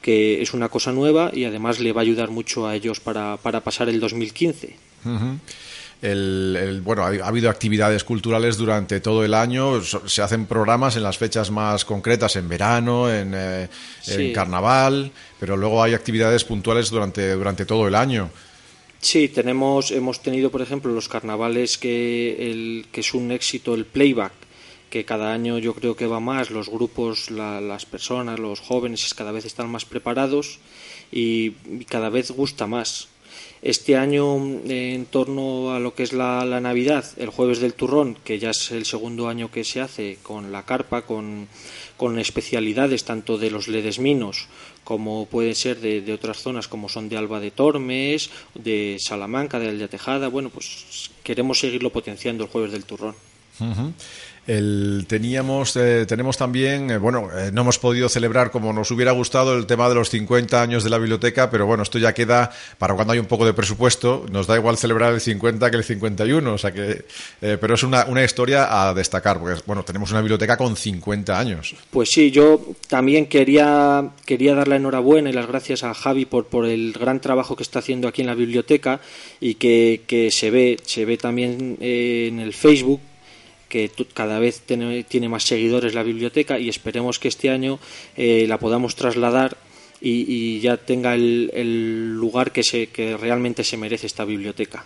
[0.00, 3.36] que es una cosa nueva y además le va a ayudar mucho a ellos para,
[3.36, 4.74] para pasar el 2015.
[5.04, 5.36] Ujú.
[6.00, 9.82] El, el- bueno, ha, ha habido actividades culturales durante todo el año.
[9.82, 13.68] Se hacen programas en las fechas más concretas, en verano, en, eh,
[14.06, 18.30] en carnaval, pero luego hay actividades puntuales durante, durante todo el año.
[19.00, 23.86] Sí, tenemos, hemos tenido, por ejemplo, los carnavales que, el, que es un éxito, el
[23.86, 24.32] playback,
[24.90, 29.14] que cada año yo creo que va más, los grupos, la- las personas, los jóvenes
[29.14, 30.58] cada vez están más preparados
[31.10, 31.52] y,
[31.88, 33.08] cada vez gusta más.
[33.62, 34.36] Este año,
[34.66, 38.70] en torno a lo que es la Navidad, el jueves del turrón, que ya es
[38.70, 41.46] el segundo año que se hace con la carpa, con,
[42.00, 44.48] con especialidades tanto de los ledesminos
[44.84, 49.68] como puede ser de, otras zonas como son de Alba de Tormes, de Salamanca, de
[49.68, 50.28] Aldea Tejada.
[50.28, 53.14] Bueno, pues queremos seguirlo potenciando el jueves del turrón.
[54.50, 59.12] El, teníamos, eh, tenemos también, eh, bueno, eh, no hemos podido celebrar como nos hubiera
[59.12, 62.50] gustado el tema de los 50 años de la biblioteca, pero bueno, esto ya queda
[62.76, 64.26] para cuando hay un poco de presupuesto.
[64.32, 67.04] Nos da igual celebrar el 50 que el 51, o sea que,
[67.42, 71.38] eh, pero es una, una historia a destacar, porque bueno, tenemos una biblioteca con 50
[71.38, 71.76] años.
[71.92, 76.46] Pues sí, yo también quería, quería dar la enhorabuena y las gracias a Javi por,
[76.46, 79.00] por el gran trabajo que está haciendo aquí en la biblioteca
[79.40, 83.00] y que, que se ve, se ve también en el Facebook
[83.70, 87.78] que cada vez tiene, tiene más seguidores la biblioteca y esperemos que este año
[88.16, 89.56] eh, la podamos trasladar
[90.02, 94.84] y, y ya tenga el, el lugar que, se, que realmente se merece esta biblioteca.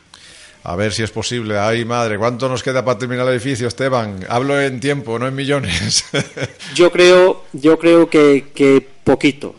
[0.63, 1.59] A ver si es posible.
[1.59, 4.25] Ay, madre, ¿cuánto nos queda para terminar el edificio, Esteban?
[4.29, 6.05] Hablo en tiempo, no en millones.
[6.75, 9.55] Yo creo, yo creo que, que poquito.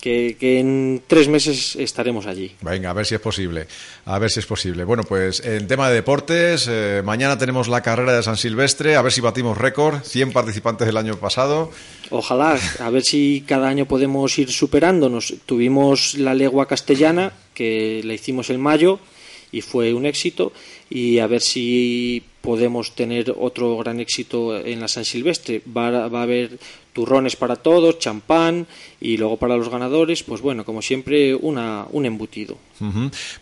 [0.00, 2.52] Que, que en tres meses estaremos allí.
[2.62, 3.66] Venga, a ver si es posible.
[4.06, 4.84] A ver si es posible.
[4.84, 9.02] Bueno, pues en tema de deportes, eh, mañana tenemos la carrera de San Silvestre, a
[9.02, 11.70] ver si batimos récord, 100 participantes del año pasado.
[12.10, 15.34] Ojalá, a ver si cada año podemos ir superándonos.
[15.44, 19.00] Tuvimos la legua castellana, que la hicimos en mayo
[19.52, 20.52] y fue un éxito,
[20.88, 25.62] y a ver si podemos tener otro gran éxito en la San Silvestre.
[25.76, 26.58] Va, va a haber
[26.92, 28.66] turrones para todos, champán
[29.00, 32.56] y luego para los ganadores, pues bueno, como siempre, una, un embutido.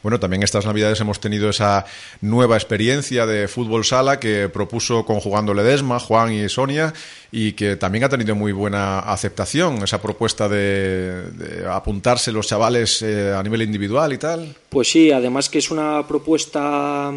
[0.02, 1.84] Bueno, también estas navidades hemos tenido esa
[2.20, 6.92] nueva experiencia de fútbol sala que propuso conjugando Ledesma, Juan y Sonia,
[7.30, 13.00] y que también ha tenido muy buena aceptación, esa propuesta de, de apuntarse los chavales
[13.02, 14.56] eh, a nivel individual y tal.
[14.70, 17.12] Pues sí, además que es una propuesta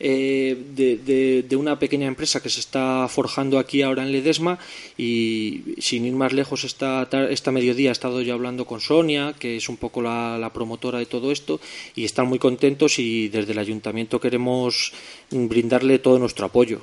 [0.00, 4.58] eh, de, de- de una pequeña empresa que se está forjando aquí ahora en Ledesma
[4.96, 9.56] y sin ir más lejos esta, esta mediodía he estado yo hablando con Sonia, que
[9.56, 11.60] es un poco la, la promotora de todo esto
[11.94, 14.92] y están muy contentos y desde el ayuntamiento queremos
[15.30, 16.80] brindarle todo nuestro apoyo.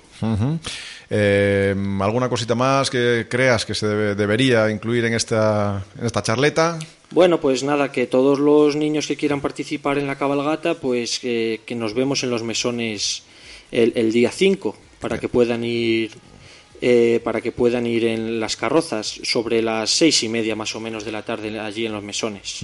[1.10, 6.24] Eh, ¿Alguna cosita más que creas que se debe- debería incluir en esta, en esta
[6.24, 6.80] charleta?
[7.12, 11.62] Bueno, pues nada, que todos los niños que quieran participar en la cabalgata, pues que,
[11.66, 13.24] que nos vemos en los mesones
[13.72, 16.12] el, el día 5 para que puedan ir
[16.82, 20.82] eh, para que puedan ir en las carrozas sobre las seis y media más o
[20.82, 22.60] menos de la tarde allí en los mesones.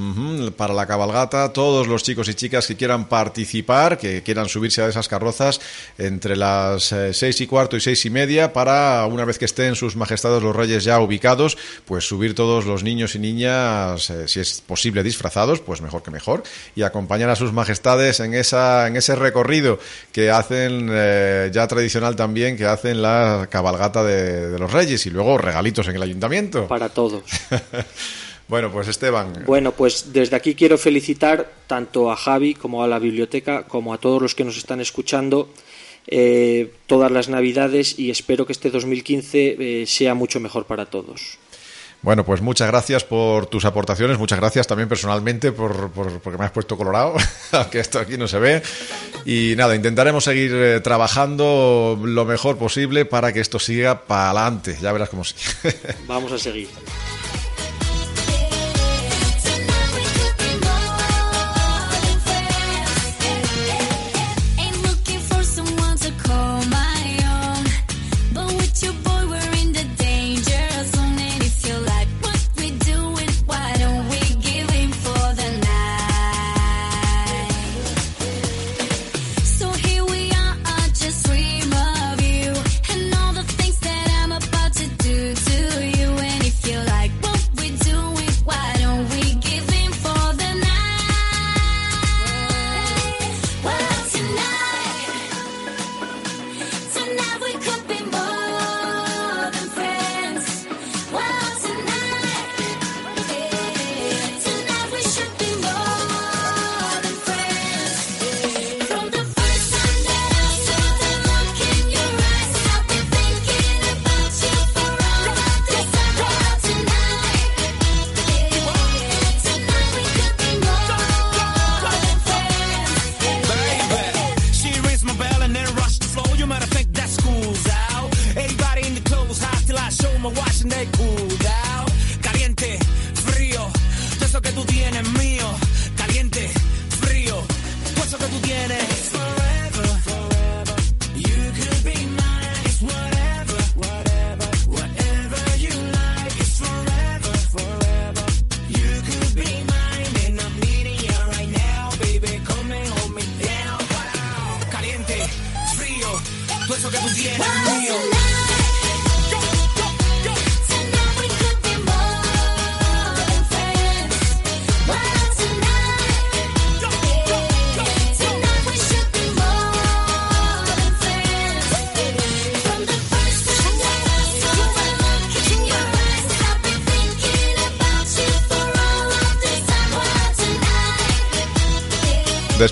[0.57, 4.89] Para la cabalgata, todos los chicos y chicas que quieran participar, que quieran subirse a
[4.89, 5.61] esas carrozas
[5.97, 9.75] entre las eh, seis y cuarto y seis y media, para una vez que estén
[9.75, 14.41] sus majestades los reyes ya ubicados, pues subir todos los niños y niñas, eh, si
[14.41, 16.43] es posible disfrazados, pues mejor que mejor,
[16.75, 19.79] y acompañar a sus majestades en esa en ese recorrido
[20.11, 20.89] que hacen
[21.53, 25.95] ya tradicional también, que hacen la cabalgata de, de los reyes y luego regalitos en
[25.95, 26.67] el ayuntamiento.
[26.67, 27.23] Para todos.
[28.47, 29.43] bueno, pues Esteban.
[29.45, 33.97] Bueno, pues desde aquí quiero felicitar tanto a Javi como a la biblioteca, como a
[33.97, 35.49] todos los que nos están escuchando
[36.07, 41.37] eh, todas las navidades y espero que este 2015 eh, sea mucho mejor para todos.
[42.01, 46.45] Bueno, pues muchas gracias por tus aportaciones, muchas gracias también personalmente por, por- porque me
[46.45, 47.15] has puesto colorado,
[47.51, 48.61] aunque esto aquí no se ve.
[49.25, 54.77] Y nada, intentaremos seguir eh, trabajando lo mejor posible para que esto siga para adelante.
[54.81, 55.35] Ya verás cómo sí.
[56.07, 56.69] Vamos a seguir.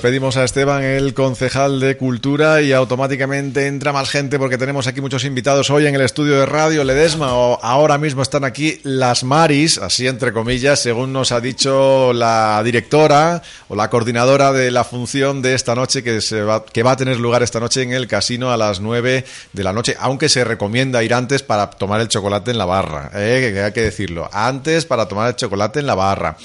[0.08, 5.02] Despedimos a Esteban, el concejal de Cultura, y automáticamente entra más gente porque tenemos aquí
[5.02, 7.28] muchos invitados hoy en el estudio de Radio Ledesma.
[7.28, 13.42] Ahora mismo están aquí las Maris, así entre comillas, según nos ha dicho la directora
[13.68, 16.96] o la coordinadora de la función de esta noche que, se va, que va a
[16.96, 20.46] tener lugar esta noche en el casino a las 9 de la noche, aunque se
[20.46, 23.52] recomienda ir antes para tomar el chocolate en la barra, ¿eh?
[23.54, 26.38] que hay que decirlo, antes para tomar el chocolate en la barra.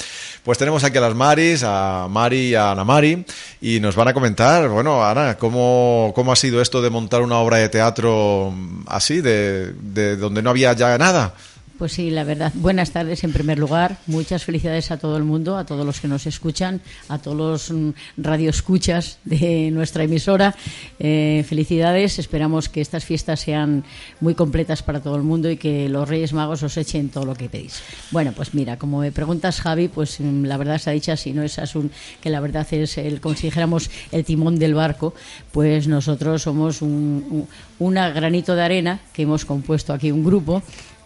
[0.45, 3.25] Pues tenemos aquí a las Maris, a Mari y a Ana Mari,
[3.61, 7.39] y nos van a comentar, bueno, Ana, ¿cómo, cómo ha sido esto de montar una
[7.39, 8.53] obra de teatro
[8.87, 11.35] así, de, de donde no había ya nada?
[11.83, 12.53] Pues sí, la verdad.
[12.55, 13.97] Buenas tardes en primer lugar.
[14.07, 17.73] Muchas felicidades a todo el mundo, a todos los que nos escuchan, a todos los
[17.73, 20.55] mm, radioescuchas de nuestra emisora.
[21.01, 22.21] Eh, felicidades.
[22.21, 23.83] Esperamos que estas fiestas sean
[24.21, 27.35] muy completas para todo el mundo y que los Reyes Magos os echen todo lo
[27.35, 27.83] que pedís.
[28.13, 31.33] Bueno, pues mira, como me preguntas, Javi, pues mm, la verdad se ha dicho, si
[31.33, 35.15] no es Asun, que la verdad es el, como si dijéramos, el timón del barco,
[35.51, 37.49] pues nosotros somos un, un
[37.83, 40.63] una granito de arena que hemos compuesto aquí un grupo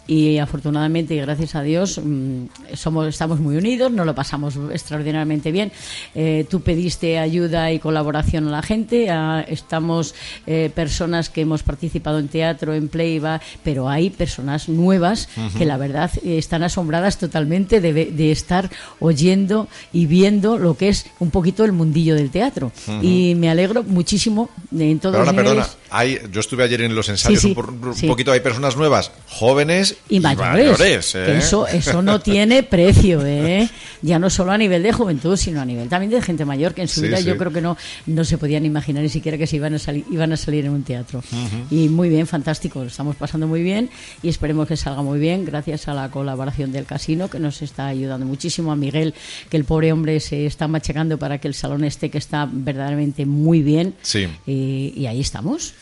[0.06, 2.44] y afortunadamente y gracias a Dios mm,
[2.74, 5.72] somos estamos muy unidos nos lo pasamos extraordinariamente bien.
[6.14, 10.14] Eh, tú pediste ayuda y colaboración a la gente ah, estamos
[10.46, 15.76] eh, personas que hemos participado en teatro en playback pero hay personas nuevas que la
[15.76, 21.30] verdad eh, están asombradas totalmente de, de estar oyendo y viendo lo que es un
[21.30, 22.72] poquito el mundillo del teatro.
[23.02, 25.76] Y me alegro muchísimo en todos los niveles.
[25.90, 28.06] Hay, yo estuve ayer en los ensayos Sí, sí, un, sí.
[28.06, 28.32] poquito.
[28.32, 31.22] Hay personas nuevas, jóvenes y mayores, ¿eh?
[31.26, 33.68] que eso eso no tiene precio ¿eh?
[34.02, 36.82] ya no solo a nivel de juventud sino a nivel también de gente mayor que
[36.82, 37.76] en su vida yo creo que no
[38.06, 40.72] no se podían imaginar ni siquiera que se iban a salir iban a salir en
[40.72, 41.22] un teatro
[41.70, 43.90] y muy bien fantástico lo estamos pasando muy bien
[44.22, 47.86] y esperemos que salga muy bien gracias a la colaboración del casino que nos está
[47.88, 49.14] ayudando muchísimo a Miguel
[49.50, 53.26] que el pobre hombre se está machacando para que el salón esté que está verdaderamente
[53.26, 54.26] muy bien Sí.
[54.46, 55.74] y, y ahí estamos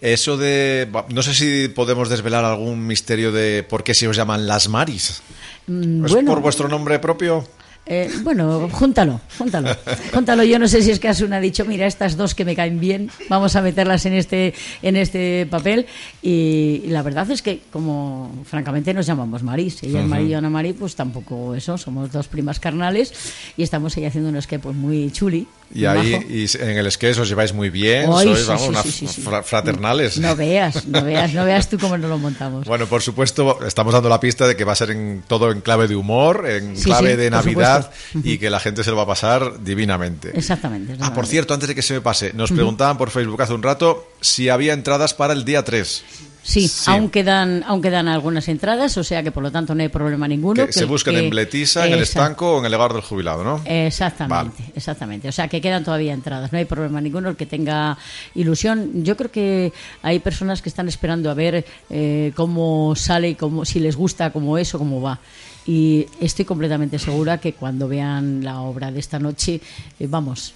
[0.00, 0.88] Eso de.
[1.08, 5.22] No sé si podemos desvelar algún misterio de por qué se os llaman las Maris.
[5.66, 7.44] Mm, ¿Es bueno por vuestro nombre propio?
[7.90, 9.74] Eh, bueno, júntalo, júntalo.
[10.12, 10.44] Júntalo.
[10.44, 12.80] Yo no sé si es que Asun ha dicho, mira, estas dos que me caen
[12.80, 15.86] bien, vamos a meterlas en este, en este papel.
[16.22, 20.08] Y, y la verdad es que, como francamente nos llamamos Maris, ella es Ujú.
[20.14, 23.12] Mari y yo Ana Mari, pues tampoco eso, somos dos primas carnales
[23.56, 25.46] y estamos ahí haciendo unos que pues muy chuli.
[25.74, 28.82] Y ahí y en el sketch os lleváis muy bien, sois sí, vamos, sí, unas
[28.84, 29.20] sí, sí, sí.
[29.20, 30.18] fra- fraternales.
[30.18, 32.66] No veas, no veas, no veas tú cómo nos lo montamos.
[32.66, 35.60] Bueno, por supuesto, estamos dando la pista de que va a ser en, todo en
[35.60, 37.77] clave de humor, en clave de Navidad
[38.24, 40.30] y que la gente se lo va a pasar divinamente.
[40.36, 40.96] Exactamente.
[41.00, 43.62] Ah, por cierto, antes de que se me pase, nos preguntaban por Facebook hace un
[43.62, 46.04] rato si había entradas para el día 3.
[46.48, 49.90] Sí, Aún, quedan, aún quedan algunas entradas, o sea que por lo tanto no hay
[49.90, 50.64] problema ninguno.
[50.64, 53.60] Que se que- en Bletisa, en el estanco o en el Legar del Jubilado, ¿no?
[53.66, 55.28] Exactamente, exactamente.
[55.28, 57.28] O sea que quedan todavía entradas, no hay problema ninguno.
[57.28, 57.98] El que tenga
[58.34, 63.34] ilusión, yo creo que hay personas que están esperando a ver eh, cómo sale y
[63.34, 65.20] cómo, si les gusta, cómo es o cómo va.
[65.68, 69.60] Y estoy completamente segura que cuando vean la obra de esta noche,
[70.00, 70.54] eh, vamos,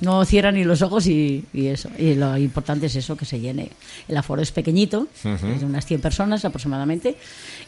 [0.00, 1.90] no cierran ni los ojos y, y eso.
[1.98, 3.70] Y lo importante es eso, que se llene.
[4.08, 7.16] El aforo es pequeñito, es de unas 100 personas aproximadamente.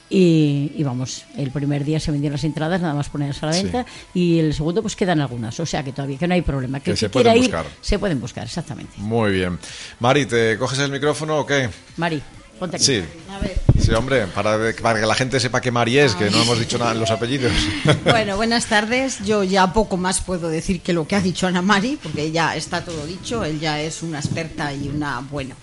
[0.08, 3.52] Y, y vamos, el primer día se vendieron las entradas, nada más ponerlas a la
[3.52, 3.64] Sí.
[3.64, 3.84] venta.
[4.14, 5.60] Y el segundo, pues quedan algunas.
[5.60, 6.80] O sea que todavía que no hay problema.
[6.80, 7.66] Que, se pueden ir, buscar.
[7.82, 8.92] se pueden buscar, exactamente.
[8.96, 9.58] Muy bien.
[10.00, 11.68] Mari, ¿te coges el micrófono o qué?
[11.98, 12.22] Mari,
[12.58, 12.84] ponte aquí.
[12.84, 13.04] Sí.
[13.30, 13.58] A ver.
[13.78, 16.78] Sí, hombre, para, para que la gente sepa que Mari es, que no hemos dicho
[16.78, 17.52] nada en los apellidos.
[18.04, 19.18] Bueno, buenas tardes.
[19.24, 22.56] Yo ya poco más puedo decir que lo que ha dicho Ana Mari, porque ya
[22.56, 23.44] está todo dicho.
[23.44, 25.54] Él ya es una experta y una, bueno,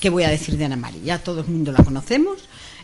[0.00, 1.02] ¿qué voy a decir de Ana Mari?
[1.04, 2.38] Ya todo el mundo la conocemos.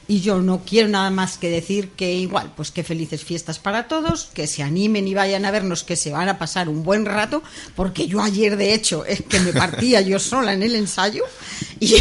[0.07, 3.89] Y yo no quiero nada más que decir que igual, pues que felices fiestas para
[3.89, 7.07] todos, que se animen y vayan a vernos, que se van a pasar un buen
[7.07, 7.43] rato,
[7.75, 11.25] porque yo ayer de hecho es que me partía yo sola en el ensayo
[11.81, 11.95] y,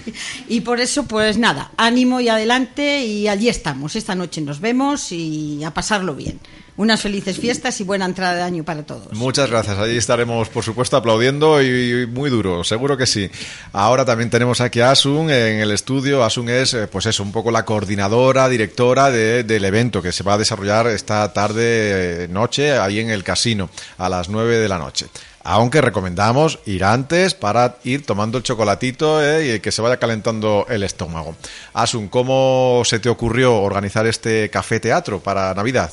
[0.48, 5.10] y por eso pues nada, ánimo y adelante y allí estamos, esta noche nos vemos
[5.10, 6.40] y a pasarlo bien.
[6.78, 9.12] Unas felices fiestas y buena entrada de año para todos.
[9.12, 9.76] Muchas gracias.
[9.78, 13.28] Allí estaremos, por supuesto, aplaudiendo y muy duro, seguro que sí.
[13.72, 16.22] Ahora también tenemos aquí a Asun en el estudio.
[16.24, 20.22] Asun es, eh, pues eso, un poco la coordinadora, directora de- del evento que se
[20.22, 23.68] va a desarrollar esta tarde, eh, noche, ahí en el casino,
[23.98, 25.06] a las 9 de la noche.
[25.42, 30.64] Aunque recomendamos ir antes para ir tomando el chocolatito eh, y que se vaya calentando
[30.68, 31.34] el estómago.
[31.72, 35.90] Asun, ¿cómo se te ocurrió organizar este café teatro para Navidad?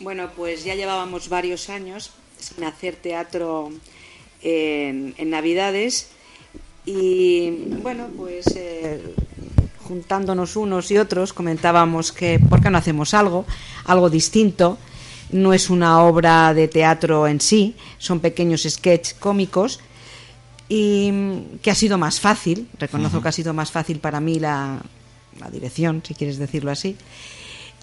[0.00, 3.70] Bueno, pues ya llevábamos varios años sin hacer teatro
[4.42, 6.08] en, en Navidades
[6.84, 7.50] y
[7.82, 9.14] bueno, pues eh,
[9.84, 13.44] juntándonos unos y otros comentábamos que ¿por qué no hacemos algo,
[13.84, 14.78] algo distinto?
[15.32, 19.80] no es una obra de teatro en sí, son pequeños sketches cómicos
[20.68, 24.38] y mm, que ha sido más fácil, reconozco que ha sido más fácil para mí
[24.38, 24.80] la,
[25.40, 26.96] la dirección, si quieres decirlo así.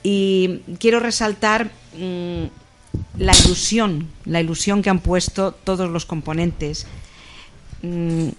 [0.04, 2.44] Y quiero resaltar mm,
[3.18, 6.88] la ilusión, la ilusión que han puesto todos los componentes.
[7.82, 8.30] Mm,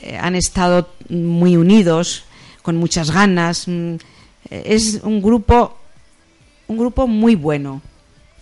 [0.00, 2.24] eh, han estado muy unidos,
[2.62, 3.68] con muchas ganas.
[3.68, 3.96] mm,
[4.50, 5.76] es un grupo,
[6.68, 7.82] un grupo muy bueno,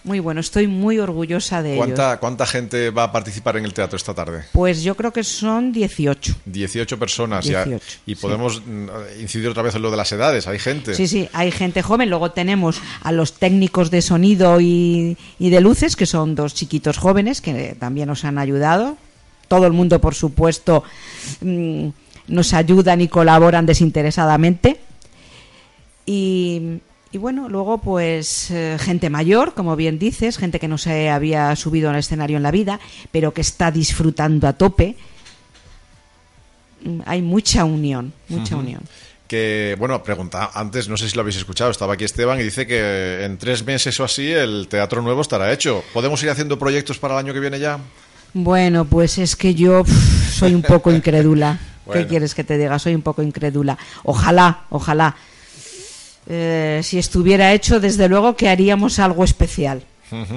[0.04, 0.40] muy bueno.
[0.40, 1.86] Estoy muy orgullosa de ellos.
[1.86, 4.44] ¿Cuánta, ¿Cuánta gente va a participar en el teatro esta tarde?
[4.52, 6.36] Pues yo creo que son 18.
[6.44, 7.44] 18 personas.
[7.44, 7.64] ya.
[7.64, 8.88] 18, y podemos mm,
[9.20, 10.46] incidir otra vez en lo de las edades.
[10.46, 10.94] Hay gente.
[10.94, 12.10] Sí, sí, hay gente joven.
[12.10, 16.98] Luego tenemos a los técnicos de sonido y, y de luces, que son dos chiquitos
[16.98, 18.96] jóvenes que también nos han ayudado.
[19.48, 20.84] Todo el mundo, por supuesto,
[21.40, 21.88] mm,
[22.28, 24.78] nos ayudan y colaboran desinteresadamente.
[26.06, 26.80] Y,
[27.14, 31.54] y bueno, luego pues eh, gente mayor, como bien dices, gente que no se había
[31.54, 32.80] subido al escenario en la vida,
[33.12, 34.96] pero que está disfrutando a tope.
[36.82, 38.80] Mm, Hay mucha unión, mucha unión.
[39.28, 42.66] Que, bueno, pregunta, antes no sé si lo habéis escuchado, estaba aquí Esteban y dice
[42.66, 45.84] que en tres meses o así el teatro nuevo estará hecho.
[45.92, 47.78] ¿Podemos ir haciendo proyectos para el año que viene ya?
[48.32, 49.84] Bueno, pues es que yo
[50.32, 51.60] soy un poco incrédula.
[51.86, 52.02] Bueno.
[52.02, 52.76] ¿Qué quieres que te diga?
[52.80, 53.78] Soy un poco incrédula.
[54.02, 55.14] Ojalá, ojalá.
[56.26, 59.82] Eh, si estuviera hecho, desde luego que haríamos algo especial.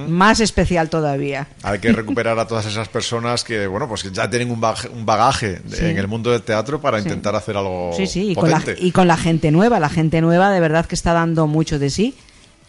[0.08, 1.48] Más especial todavía.
[1.62, 4.90] Hay que recuperar a todas esas personas que, bueno, pues que ya tienen un bagaje,
[4.90, 5.86] un bagaje Sí.
[5.86, 7.04] en el mundo del teatro para Sí.
[7.04, 8.84] intentar hacer algo Sí, sí, y con, la, potente.
[8.84, 9.80] y con la gente nueva.
[9.80, 12.16] La gente nueva de verdad que está dando mucho de sí.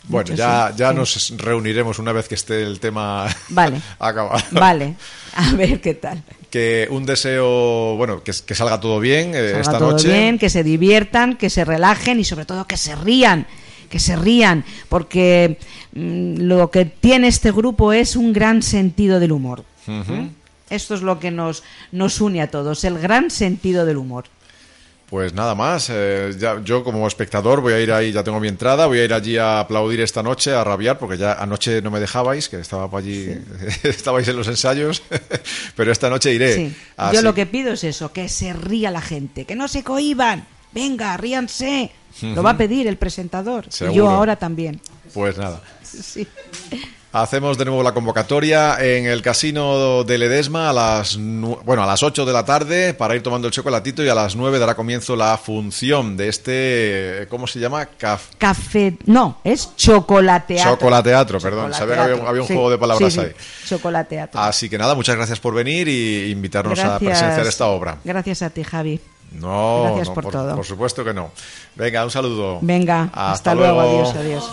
[0.09, 0.97] Bueno, Mucho, ya, sí, ya sí.
[0.97, 3.81] nos reuniremos una vez que esté el tema Vale.
[3.99, 4.43] acabado.
[4.53, 4.95] Vale,
[5.35, 6.23] a ver qué tal.
[6.51, 10.09] Que un deseo, bueno, que, que salga todo bien eh, Salga esta todo noche.
[10.09, 13.47] bien, que se diviertan, que se relajen y sobre todo que se rían,
[13.91, 15.59] que se rían, porque
[15.93, 19.65] mm, lo que tiene este grupo es un gran sentido del humor.
[20.71, 24.25] Esto es lo que nos, nos une a todos, el gran sentido del humor.
[25.11, 28.49] Pues nada más, eh, ya, yo como espectador voy a ir ahí, ya tengo mi
[28.49, 31.91] entrada, voy a ir allí a aplaudir esta noche, a rabiar, porque ya anoche no
[31.91, 33.27] me dejabais, que estaba por allí,
[33.85, 35.03] estabais en los ensayos,
[35.77, 36.55] pero esta noche iré.
[36.55, 36.77] Sí.
[36.99, 39.83] Así- Yo lo que pido es eso, que se ría la gente, que no se
[39.83, 40.47] cohiban.
[40.73, 41.91] Venga, ríanse.
[42.21, 43.67] Lo va a pedir el presentador.
[43.81, 44.79] Y yo ahora también.
[45.15, 45.63] Pues nada.
[45.83, 46.27] Sí.
[47.11, 52.03] Hacemos de nuevo la convocatoria en el casino de Ledesma a las bueno a las
[52.03, 55.17] 8 de la tarde para ir tomando el chocolatito y a las 9 dará comienzo
[55.17, 57.89] la función de este ¿cómo se llama?
[57.99, 60.73] Caf- Café, no, es chocolateatro.
[60.73, 61.73] Chocolateatro, perdón.
[61.73, 63.33] Sabía que había, había un Sí, juego de palabras sí, sí, ahí.
[63.67, 64.39] Chocolateatro.
[64.41, 67.11] Así que nada, muchas gracias por venir y invitarnos a Gracias.
[67.19, 67.97] presenciar esta obra.
[68.05, 69.01] Gracias a ti, Javi.
[69.33, 70.57] No, Gracias no, por todo.
[70.57, 71.31] Por supuesto que no.
[71.75, 72.59] Venga, un saludo.
[72.61, 73.81] Venga, Hasta hasta, luego.
[73.81, 74.01] luego.
[74.11, 74.51] Adiós, adiós.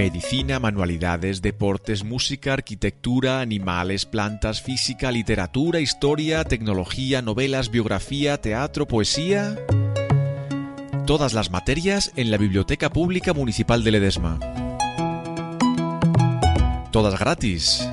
[0.00, 9.58] Medicina, manualidades, deportes, música, arquitectura, animales, plantas, física, literatura, historia, tecnología, novelas, biografía, teatro, poesía.
[11.06, 14.40] Todas las materias en la Biblioteca Pública Municipal de Ledesma.
[16.90, 17.86] Todas gratis.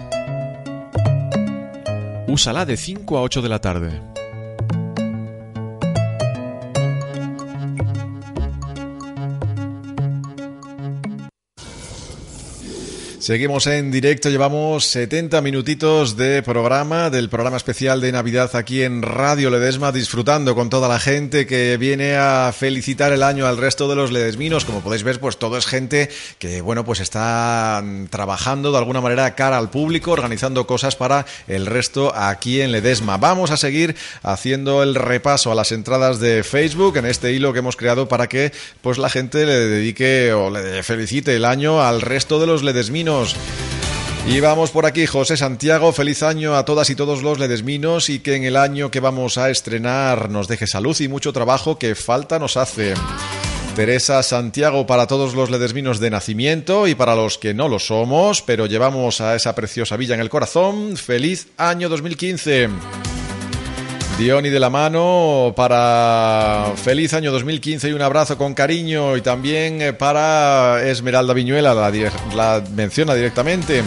[2.26, 4.02] Úsala de 5 a 8 de la tarde.
[13.20, 19.02] Seguimos en directo, llevamos 70 minutitos de programa, del programa especial de Navidad aquí en
[19.02, 23.90] Radio Ledesma, disfrutando con toda la gente que viene a felicitar el año al resto
[23.90, 24.66] de los ledesminos.
[24.66, 29.34] Como podéis ver, pues todo es gente que, bueno, pues está trabajando de alguna manera
[29.34, 33.18] cara al público, organizando cosas para el resto aquí en Ledesma.
[33.18, 37.60] Vamos a seguir haciendo el repaso a las entradas de Facebook en este hilo que
[37.60, 42.02] hemos creado para que pues la gente le dedique o le felicite el año al
[42.02, 43.07] resto de los ledesminos.
[44.28, 48.20] Y vamos por aquí, José Santiago, feliz año a todas y todos los ledesminos y
[48.20, 51.96] que en el año que vamos a estrenar nos deje salud y mucho trabajo que
[51.96, 52.96] falta nos hace.
[53.78, 58.42] Teresa Santiago para todos los ledesminos de nacimiento y para los que no lo somos,
[58.42, 63.17] pero llevamos a esa preciosa villa en el corazón, feliz año 2015.
[64.18, 69.80] Diony de la mano para feliz año 2015 y un abrazo con cariño y también
[69.82, 73.84] eh, para Esmeralda Viñuela, la, menciona directamente.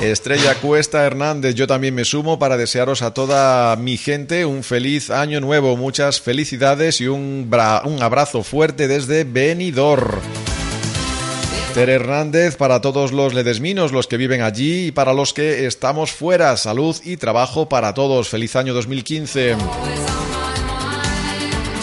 [0.00, 5.10] Estrella Cuesta Hernández, yo también me sumo para desearos a toda mi gente un feliz
[5.10, 10.20] año nuevo, muchas felicidades y un, bra- un abrazo fuerte desde Benidorm.
[11.78, 16.10] Ter Hernández para todos los ledesminos, los que viven allí y para los que estamos
[16.10, 16.56] fuera.
[16.56, 18.28] Salud y trabajo para todos.
[18.28, 19.54] Feliz año 2015.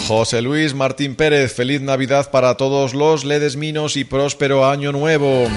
[0.06, 5.48] José Luis Martín Pérez, feliz Navidad para todos los ledesminos y próspero año nuevo.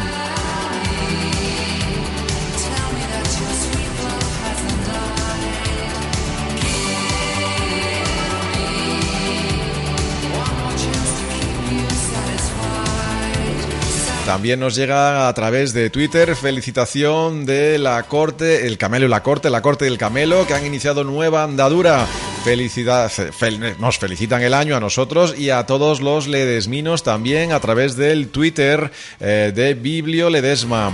[14.29, 19.23] También nos llega a través de Twitter felicitación de la corte, el camelo y la
[19.23, 22.07] corte, la corte del camelo, que han iniciado nueva andadura.
[22.45, 27.61] Felicidad, fel- nos felicitan el año a nosotros y a todos los ledesminos también a
[27.61, 30.93] través del Twitter eh, de Biblio Ledesma.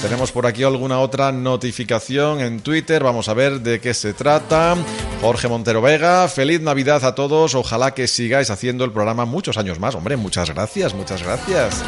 [0.00, 4.76] Tenemos por aquí alguna otra notificación en Twitter, vamos a ver de qué se trata.
[5.20, 9.80] Jorge Montero Vega, feliz Navidad a todos, ojalá que sigáis haciendo el programa muchos años
[9.80, 9.96] más.
[9.96, 11.82] Hombre, muchas gracias, muchas gracias.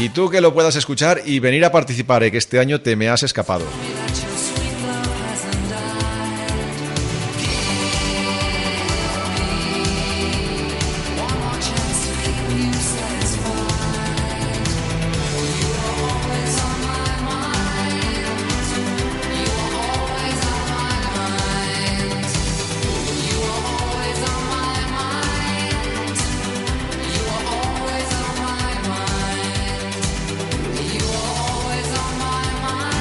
[0.00, 2.96] Y tú que lo puedas escuchar y venir a participar, eh, que este año te
[2.96, 3.64] me has escapado.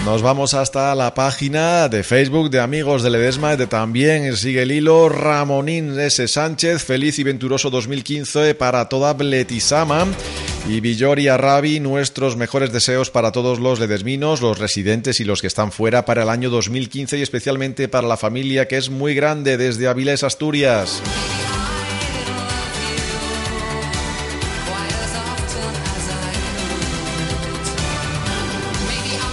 [0.08, 4.72] Nos vamos hasta la página de Facebook de Amigos de Ledesma, de también sigue el
[4.72, 6.30] hilo Ramonín S.
[6.30, 10.08] Sánchez, feliz y venturoso 2015 para toda Bletisama.
[10.66, 15.48] Y Villori Arabi, nuestros mejores deseos para todos los ledesminos, los residentes y los que
[15.48, 19.58] están fuera para el año 2015 y especialmente para la familia que es muy grande
[19.58, 21.04] desde Avilés, Asturias.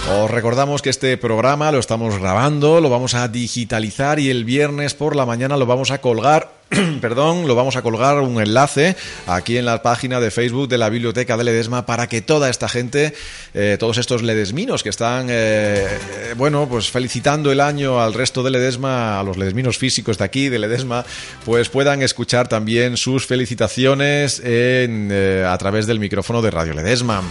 [0.07, 4.93] Os recordamos que este programa lo estamos grabando, lo vamos a digitalizar y el viernes
[4.93, 6.51] por la mañana lo vamos a colgar,
[7.01, 8.95] perdón, lo vamos a colgar un enlace
[9.25, 12.69] aquí en la página de Facebook de la Biblioteca de Ledesma para que toda esta
[12.69, 13.15] gente,
[13.55, 18.43] eh, todos estos ledesminos que están, eh, eh, bueno, pues felicitando el año al resto
[18.43, 21.03] de Ledesma, a los ledesminos físicos de aquí, de Ledesma,
[21.45, 25.11] pues puedan escuchar también sus felicitaciones en,
[25.47, 27.23] a través del micrófono de Radio Ledesma.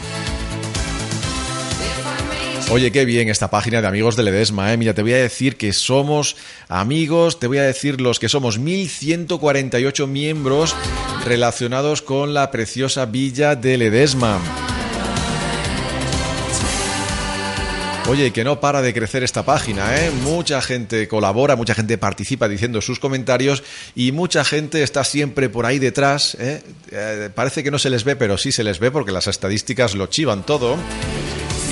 [2.70, 4.76] Oye, qué bien esta página de amigos de Ledesma, ¿eh?
[4.76, 6.36] Mira, te voy a decir que somos
[6.68, 10.74] amigos, te voy a decir los que somos 1148 miembros
[11.24, 14.40] relacionados con la preciosa villa de Ledesma.
[18.06, 20.10] Oye, que no para de crecer esta página, ¿eh?
[20.10, 23.62] Mucha gente colabora, mucha gente participa diciendo sus comentarios
[23.94, 26.62] y mucha gente está siempre por ahí detrás, ¿eh?
[26.90, 29.94] Eh, parece que no se les ve, pero sí se les ve porque las estadísticas
[29.94, 30.76] lo chivan todo.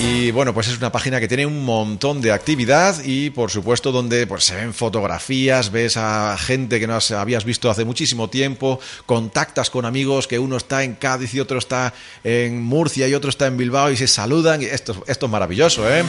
[0.05, 3.93] Y bueno, pues es una página que tiene un montón de actividad y por supuesto
[3.93, 8.29] donde pues se ven fotografías, ves a gente que no has- habías visto hace muchísimo
[8.29, 13.15] tiempo, contactas con amigos que uno está en Cádiz y otro está en Murcia y
[13.15, 14.63] otro está en Bilbao y se saludan.
[14.63, 16.03] Esto, esto es maravilloso, ¿eh?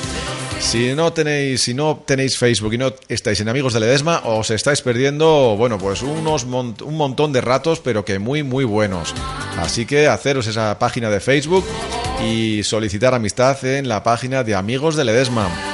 [0.60, 4.50] Si no tenéis, si no tenéis Facebook y no estáis en Amigos de Ledesma, os
[4.50, 9.14] estáis perdiendo, bueno, pues unos un montón de ratos, pero que muy, muy buenos.
[9.58, 11.66] Así que haceros esa página de Facebook
[12.22, 15.73] y solicitar amistad en la página de Amigos de Ledesma.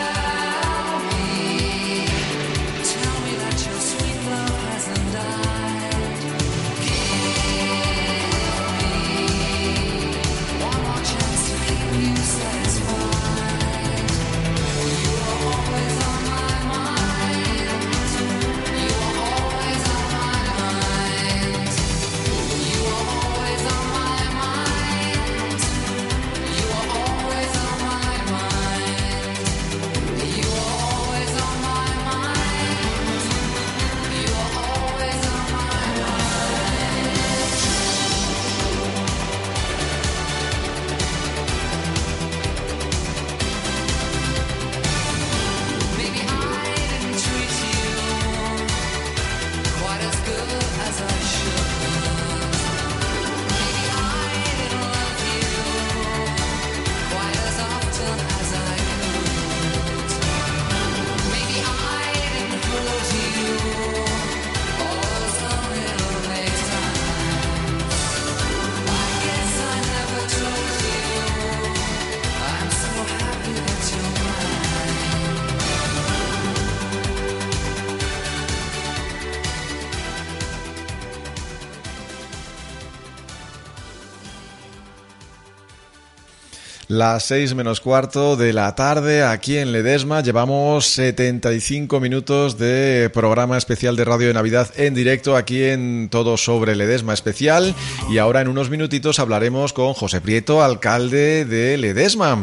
[86.89, 90.21] Las seis menos cuarto de la tarde aquí en Ledesma.
[90.21, 96.35] Llevamos 75 minutos de programa especial de Radio de Navidad en directo aquí en Todo
[96.35, 97.75] sobre Ledesma Especial.
[98.09, 102.41] Y ahora en unos minutitos hablaremos con José Prieto, alcalde de Ledesma.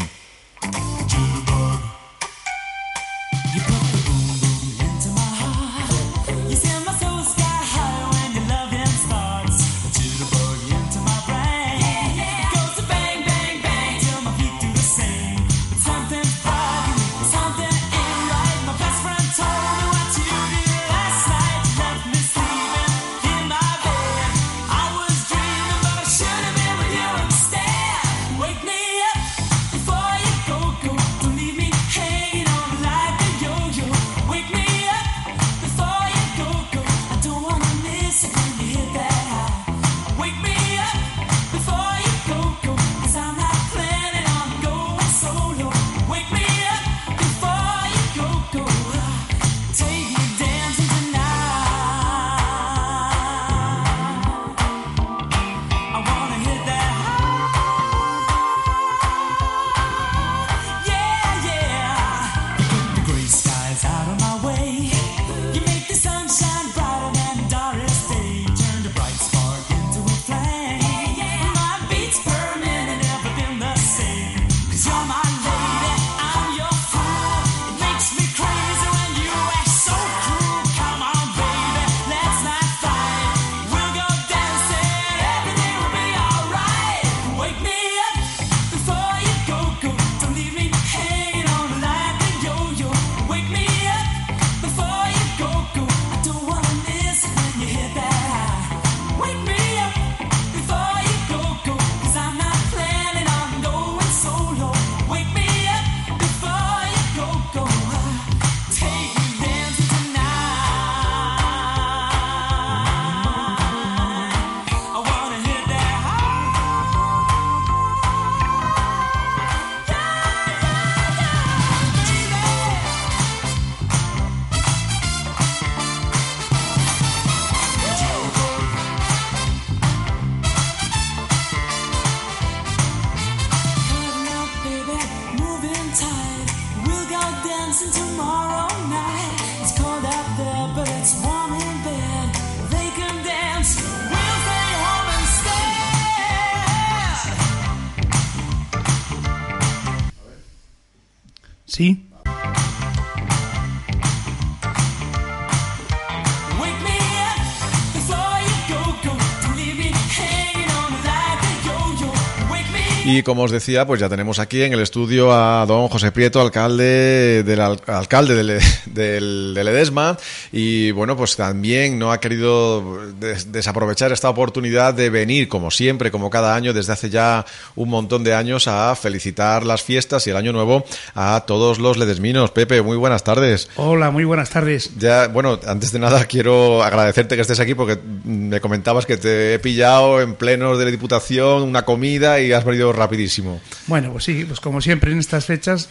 [163.17, 166.39] Y como os decía, pues ya tenemos aquí en el estudio a don José Prieto,
[166.39, 170.19] alcalde del al- alcalde del- de Ledesma,
[170.53, 176.11] y bueno, pues también no ha querido des- desaprovechar esta oportunidad de venir, como siempre,
[176.11, 180.31] como cada año, desde hace ya un montón de años, a felicitar las fiestas y
[180.31, 180.85] el año nuevo
[181.15, 182.51] a todos los ledesminos.
[182.51, 183.71] Pepe, muy buenas tardes.
[183.77, 184.91] Hola, muy buenas tardes.
[184.99, 189.55] Ya, bueno, antes de nada quiero agradecerte que estés aquí porque me comentabas que te
[189.55, 193.61] he pillado en plenos de la Diputación, una comida y has venido rapidísimo.
[193.87, 195.89] Bueno, pues sí, pues como siempre en estas fechas,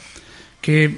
[0.62, 0.94] que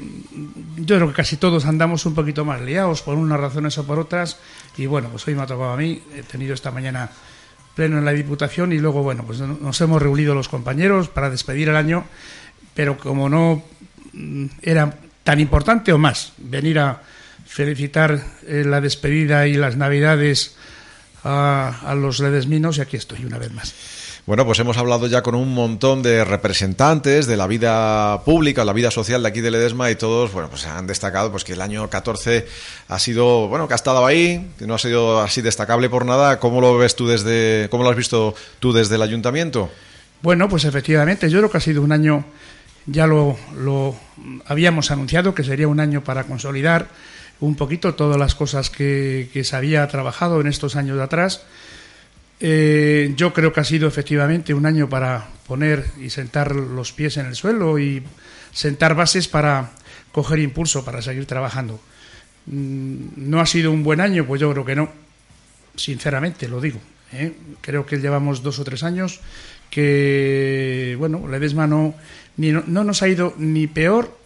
[0.78, 4.00] yo creo que casi todos andamos un poquito más liados por unas razones o por
[4.00, 4.38] otras,
[4.78, 7.10] y bueno, pues hoy me ha tocado a mí, he tenido esta mañana
[7.76, 11.70] pleno en la Diputación y luego, bueno, pues nos hemos reunido los compañeros para despedir
[11.70, 12.06] el año,
[12.74, 13.64] pero como no
[14.14, 17.04] mm, era tan importante o más venir a
[17.46, 20.56] felicitar eh, la despedida y las navidades
[21.24, 23.76] a, a los ledesminos, y aquí estoy una vez más.
[24.28, 28.74] Bueno, pues hemos hablado ya con un montón de representantes de la vida pública, la
[28.74, 31.62] vida social de aquí de Ledesma y todos, bueno, pues han destacado pues que el
[31.62, 32.46] año 14
[32.90, 36.42] ha sido, bueno, que ha estado ahí, que no ha sido así destacable por nada.
[36.42, 39.72] ¿Cómo lo ves tú desde, cómo lo has visto tú desde el ayuntamiento?
[40.22, 42.26] Bueno, pues efectivamente, yo creo que ha sido un año,
[42.86, 43.96] ya lo, lo
[44.46, 46.90] habíamos anunciado, que sería un año para consolidar
[47.40, 51.44] un poquito todas las cosas que, que se había trabajado en estos años de atrás.
[52.40, 57.18] Eh, yo creo que ha sido efectivamente un año para poner y sentar los pies
[57.18, 58.04] en el suelo y
[58.52, 59.72] sentar bases para
[60.12, 61.80] coger impulso, para seguir trabajando.
[62.46, 64.26] Mm, ¿No ha sido un buen año?
[64.26, 64.90] Pues yo creo que no.
[65.76, 66.80] Sinceramente, lo digo.
[67.14, 67.34] ¿eh?
[67.62, 69.20] Creo que llevamos dos o tres años
[69.70, 71.94] que, bueno, Ledesma no,
[72.38, 74.18] ni, no, no nos ha ido ni peor,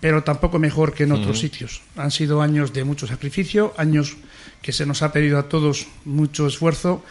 [0.00, 1.82] pero tampoco mejor que en otros sitios.
[1.96, 4.16] Han sido años de mucho sacrificio, años
[4.62, 7.02] que se nos ha pedido a todos mucho esfuerzo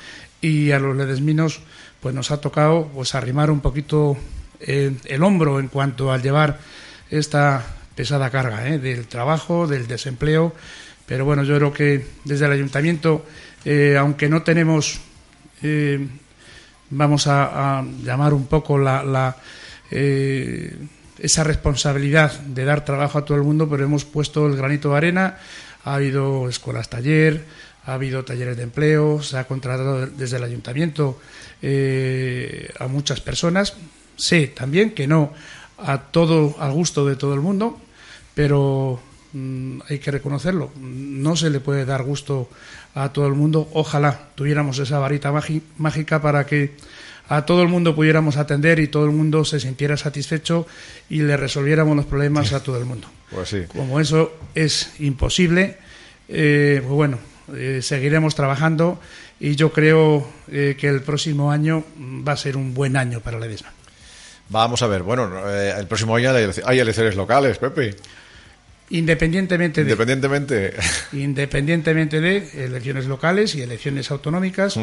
[0.42, 1.62] y a los ledesminos
[2.00, 4.18] pues nos ha tocado pues arrimar un poquito
[4.60, 6.60] eh, el hombro en cuanto al llevar
[7.10, 7.66] esta
[7.96, 8.80] pesada carga ¿eh?
[8.80, 10.54] del trabajo, del desempleo.
[11.06, 13.26] Pero bueno, yo creo que desde el ayuntamiento,
[13.66, 15.02] eh, aunque no tenemos,
[16.90, 19.36] vamos a, a llamar un poco la, la,
[19.90, 24.98] esa responsabilidad de dar trabajo a todo el mundo, pero hemos puesto el granito de
[24.98, 25.38] arena.
[25.86, 27.46] Ha habido escuelas taller,
[27.86, 31.20] ha habido talleres de empleo, se ha contratado desde el ayuntamiento
[31.62, 33.76] eh, a muchas personas.
[34.16, 35.34] Sé también que no
[35.78, 37.80] a todo al gusto de todo el mundo,
[38.36, 39.00] pero
[39.34, 40.72] mm, hay que reconocerlo.
[40.80, 42.50] No se le puede dar gusto
[42.96, 43.70] a todo el mundo.
[43.74, 45.34] Ojalá tuviéramos esa varita
[45.78, 46.76] mágica para que
[47.30, 50.66] a todo el mundo pudiéramos atender y todo el mundo se sintiera satisfecho
[51.10, 53.08] y le resolviéramos los problemas a todo el mundo.
[53.30, 53.64] Pues sí.
[53.68, 55.78] Como eso es imposible,
[56.28, 57.20] eh, pues bueno,
[57.56, 59.00] eh, seguiremos trabajando
[59.40, 61.84] y yo creo eh, que el próximo año
[62.28, 63.72] va a ser un buen año para Ledesma.
[64.50, 66.32] Vamos a ver, bueno, el próximo año
[66.66, 67.96] hay elecciones locales, Pepe.
[68.90, 70.74] Independientemente de, Independientemente.
[71.14, 74.76] independientemente de elecciones locales y elecciones autonómicas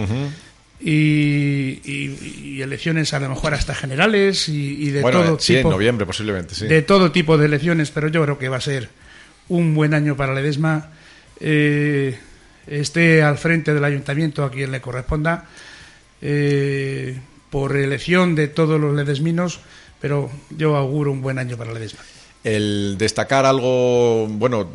[0.80, 5.38] y, y- y elecciones a lo mejor hasta generales y, y de bueno, todo eh,
[5.40, 6.66] sí, en tipo noviembre posiblemente, sí.
[6.66, 8.88] de todo tipo de elecciones, pero yo creo que va a ser
[9.48, 10.90] un buen año para Ledesma.
[11.40, 12.18] Eh,
[12.66, 15.46] esté al frente del ayuntamiento a quien le corresponda,
[16.20, 17.18] eh,
[17.50, 19.60] por elección de todos los ledesminos,
[20.00, 22.00] pero yo auguro un buen año para Ledesma.
[22.46, 24.68] El destacar algo, bueno,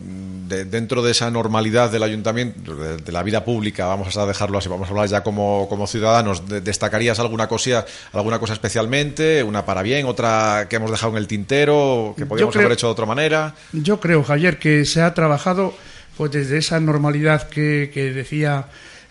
[0.50, 4.58] de- dentro de esa normalidad del ayuntamiento, de, de la vida pública, vamos a dejarlo
[4.58, 9.42] así, vamos a hablar ya como, como ciudadanos, de- ¿destacarías alguna cosa, alguna cosa especialmente?
[9.44, 12.88] ¿Una para bien, otra que hemos dejado en el tintero, que podríamos creo- haber hecho
[12.88, 13.56] de otra manera?
[13.72, 15.74] Yo creo, Javier, que se ha trabajado
[16.18, 18.66] pues desde esa normalidad que, que decía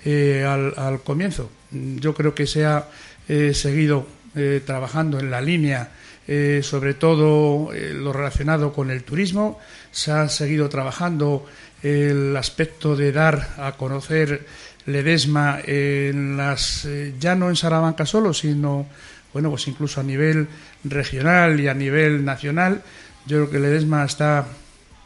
[0.04, 1.50] eh, al, al comienzo.
[1.70, 2.84] Yo creo que se ha
[3.28, 4.06] eh, seguido
[4.36, 5.88] eh, trabajando en la línea,
[6.32, 9.58] eh, sobre todo eh, lo relacionado con el turismo.
[9.90, 11.44] Se ha seguido trabajando
[11.82, 14.46] el aspecto de dar a conocer
[14.86, 18.86] Ledesma en las eh, ya no en Salamanca solo, sino
[19.32, 20.46] bueno, pues incluso a nivel
[20.84, 22.80] regional y a nivel nacional.
[23.26, 24.46] Yo creo que Ledesma está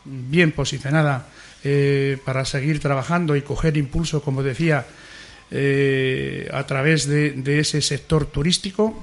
[0.05, 1.29] bien posicionada
[2.27, 4.85] para seguir trabajando y coger impulso, como decía,
[6.53, 9.03] a través de ese sector turístico.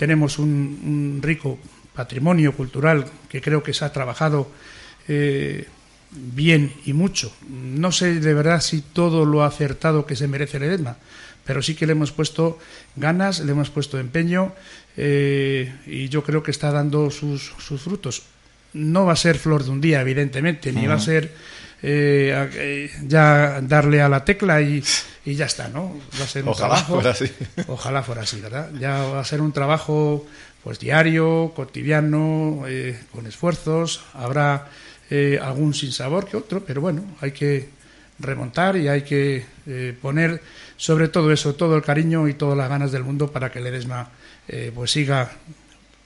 [0.00, 1.58] Tenemos un, un rico
[1.94, 4.48] patrimonio cultural que creo que se ha trabajado
[5.06, 5.68] eh,
[6.10, 7.30] bien y mucho.
[7.50, 10.96] No sé de verdad si todo lo acertado que se merece Ledesma,
[11.44, 12.58] pero sí que le hemos puesto
[12.96, 14.54] ganas, le hemos puesto empeño
[14.96, 18.22] eh, y yo creo que está dando sus, sus frutos.
[18.72, 21.34] No va a ser flor de un día, evidentemente, ni va a ser
[21.82, 24.82] eh, eh, ya darle a la tecla y,
[25.24, 25.96] y ya está, ¿no?
[26.20, 26.94] Va a ser un Ojalá trabajo.
[26.94, 27.30] fuera así.
[27.68, 28.70] Ojalá fuera así, ¿verdad?
[28.78, 30.26] Ya va a ser un trabajo
[30.62, 34.02] pues diario, cotidiano, eh, con esfuerzos.
[34.12, 34.68] Habrá
[35.10, 37.68] eh, algún sinsabor que otro, pero bueno, hay que
[38.18, 40.42] remontar y hay que eh, poner
[40.76, 44.10] sobre todo eso, todo el cariño y todas las ganas del mundo para que Ledesma
[44.48, 45.30] eh, pues siga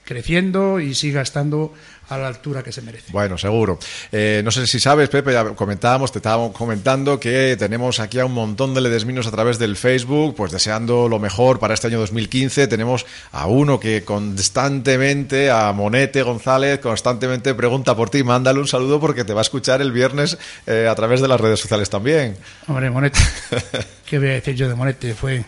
[0.05, 1.73] creciendo y siga estando
[2.09, 3.11] a la altura que se merece.
[3.11, 3.79] Bueno, seguro.
[4.11, 8.25] Eh, no sé si sabes, Pepe, ya comentábamos, te estábamos comentando que tenemos aquí a
[8.25, 11.99] un montón de ledesminos a través del Facebook, pues deseando lo mejor para este año
[11.99, 12.67] 2015.
[12.67, 18.23] Tenemos a uno que constantemente, a Monete González, constantemente pregunta por ti.
[18.23, 20.37] Mándale un saludo porque te va a escuchar el viernes
[20.67, 22.37] eh, a través de las redes sociales también.
[22.67, 23.19] Hombre, Monete,
[24.05, 25.15] ¿qué voy a decir yo de Monete?
[25.15, 25.43] Fue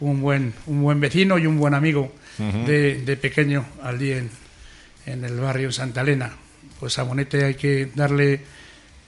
[0.00, 4.30] un buen, un buen vecino y un buen amigo De, de pequeño allí en,
[5.06, 6.32] en el barrio Santa Elena.
[6.80, 8.40] Pues a Monete hay que darle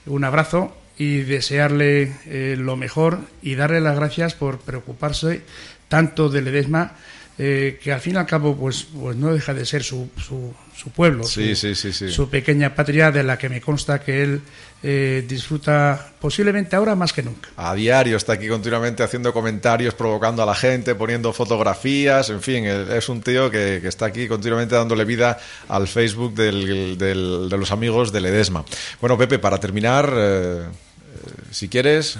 [0.05, 5.41] un abrazo y desearle eh, lo mejor y darle las gracias por preocuparse
[5.89, 6.93] tanto de Ledesma,
[7.37, 10.53] eh, que al fin y al cabo pues, pues no deja de ser su, su,
[10.75, 12.09] su pueblo, Sí, su, sí, sí, sí.
[12.11, 14.41] su pequeña patria de la que me consta que él
[14.87, 17.49] eh, disfruta posiblemente ahora más que nunca.
[17.57, 22.65] A diario está aquí continuamente haciendo comentarios, provocando a la gente, poniendo fotografías, en fin,
[22.65, 25.39] es un tío que, que está aquí continuamente dándole vida
[25.69, 28.63] al Facebook del- del- de los amigos de Ledesma.
[29.01, 32.19] Bueno, Pepe, para terminar, eh, eh, si quieres,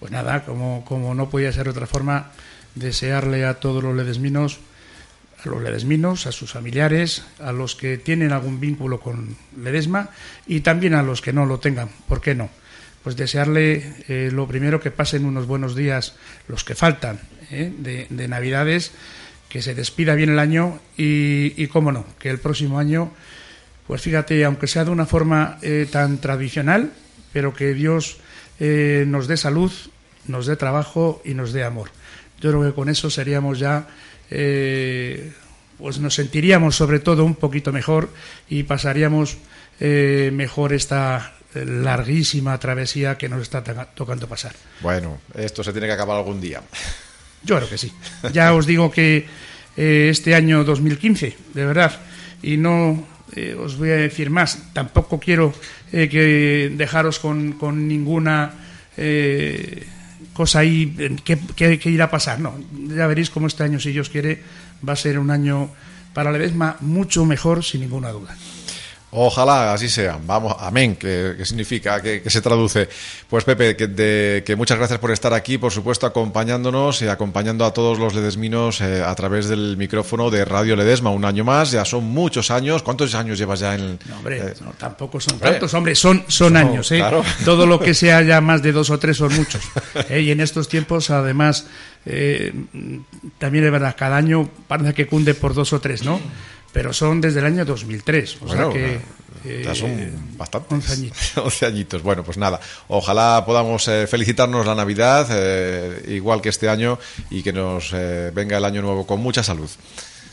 [0.00, 2.32] Pues nada, como, como no podía ser de otra forma,
[2.74, 4.58] desearle a todos los ledesminos,
[5.44, 10.10] a los ledesminos, a sus familiares, a los que tienen algún vínculo con Ledesma
[10.46, 12.50] y también a los que no lo tengan, ¿por qué no?
[13.02, 16.14] Pues desearle eh, lo primero que pasen unos buenos días,
[16.48, 17.72] los que faltan ¿eh?
[17.78, 18.92] de, de Navidades,
[19.48, 23.10] que se despida bien el año y, cómo no, que el próximo año,
[23.86, 26.92] pues fíjate, aunque sea de una forma eh, tan tradicional,
[27.32, 28.18] pero que Dios
[28.60, 29.72] nos dé salud,
[30.26, 31.88] nos dé trabajo y nos dé amor.
[32.40, 33.88] Yo creo que con eso seríamos ya
[34.30, 35.32] eh,
[35.78, 38.10] pues nos sentiríamos sobre todo un poquito mejor
[38.48, 39.36] y pasaríamos
[39.80, 44.54] eh, mejor esta larguísima travesía que nos está toca- tocando pasar.
[44.82, 46.62] Bueno, esto se tiene que acabar algún día.
[47.42, 47.90] Yo creo que sí.
[48.32, 49.26] Ya os digo que
[49.76, 51.98] eh, este año 2015, de verdad,
[52.42, 53.04] y no
[53.34, 55.52] eh, os voy a decir más, tampoco quiero
[55.90, 58.52] que dejaros con, con ninguna
[58.96, 59.82] eh,
[60.40, 60.88] cosa ahí
[61.22, 62.40] que- que irá a pasar.
[62.40, 62.56] No,
[62.96, 64.40] ya veréis cómo este año, si Dios quiere,
[64.80, 65.68] va a ser un año
[66.14, 68.32] para Ledesma mucho mejor, sin ninguna duda.
[69.12, 70.20] Ojalá así sea.
[70.24, 72.88] Vamos, amén, que, que significa, que, que se traduce.
[73.28, 77.64] Pues Pepe, que, de- que muchas gracias por estar aquí, por supuesto, acompañándonos y acompañando
[77.64, 81.10] a todos los ledesminos eh, a través del micrófono de Radio Ledesma.
[81.10, 82.84] Un año más, ya son muchos años.
[82.84, 83.98] ¿Cuántos años llevas ya en...?
[84.08, 85.50] No, hombre, no, tampoco son hombre.
[85.50, 86.98] tantos, hombre, son, son No, años, ¿eh?
[86.98, 87.24] claro.
[87.44, 89.62] Todo lo que sea ya más de dos o tres son muchos.
[90.08, 90.20] ¿eh?
[90.20, 91.66] Y en estos tiempos, además,
[92.06, 92.52] eh,
[93.38, 96.20] también es verdad, cada año parece que cunde por dos o tres, ¿no?
[96.72, 99.00] Pero son desde el año 2003, o Bueno, sea que...
[99.64, 100.72] ya eh, son bastantes.
[100.72, 101.32] 11 añitos.
[101.36, 102.02] 11 añitos.
[102.02, 102.60] Bueno, pues nada.
[102.88, 106.98] Ojalá podamos eh, felicitarnos la Navidad, eh, igual que este año,
[107.30, 109.68] y que nos eh, venga el año nuevo con mucha salud.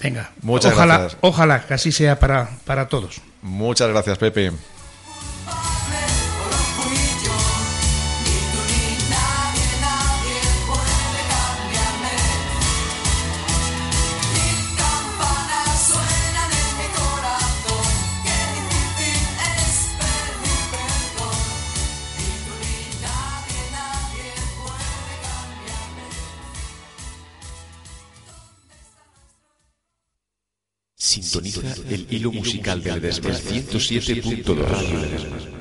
[0.04, 1.18] Venga, Muchas ojalá, gracias.
[1.22, 3.20] ojalá que así sea para, para todos.
[3.42, 4.52] Muchas gracias, Pepe.
[31.22, 35.57] Sintoniza el hilo musical de Ledesma 107.2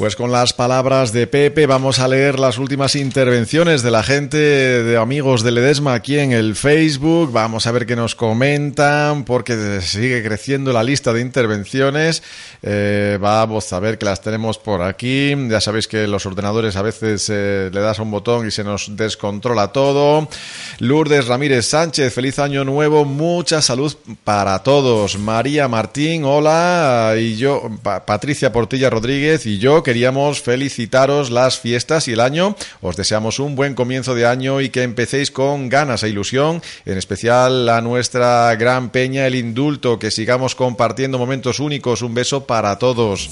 [0.00, 4.38] Pues con las palabras de Pepe vamos a leer las últimas intervenciones de la gente,
[4.38, 7.32] de amigos de Ledesma aquí en el Facebook.
[7.32, 12.22] Vamos a ver qué nos comentan porque sigue creciendo la lista de intervenciones.
[12.62, 15.34] Eh, vamos a ver que las tenemos por aquí.
[15.50, 18.64] Ya sabéis que los ordenadores a veces eh, le das a un botón y se
[18.64, 20.30] nos descontrola todo.
[20.78, 23.94] Lourdes Ramírez Sánchez, feliz año nuevo, mucha salud
[24.24, 25.18] para todos.
[25.18, 27.16] María Martín, hola.
[27.18, 32.54] Y yo, Pa- Patricia Portilla Rodríguez y yo queríamos felicitaros las fiestas y el año.
[32.80, 36.96] Os deseamos un buen comienzo de año y que empecéis con ganas e ilusión, en
[36.96, 42.02] especial a nuestra gran peña, el indulto, que sigamos compartiendo momentos únicos.
[42.02, 43.30] Un beso para todos.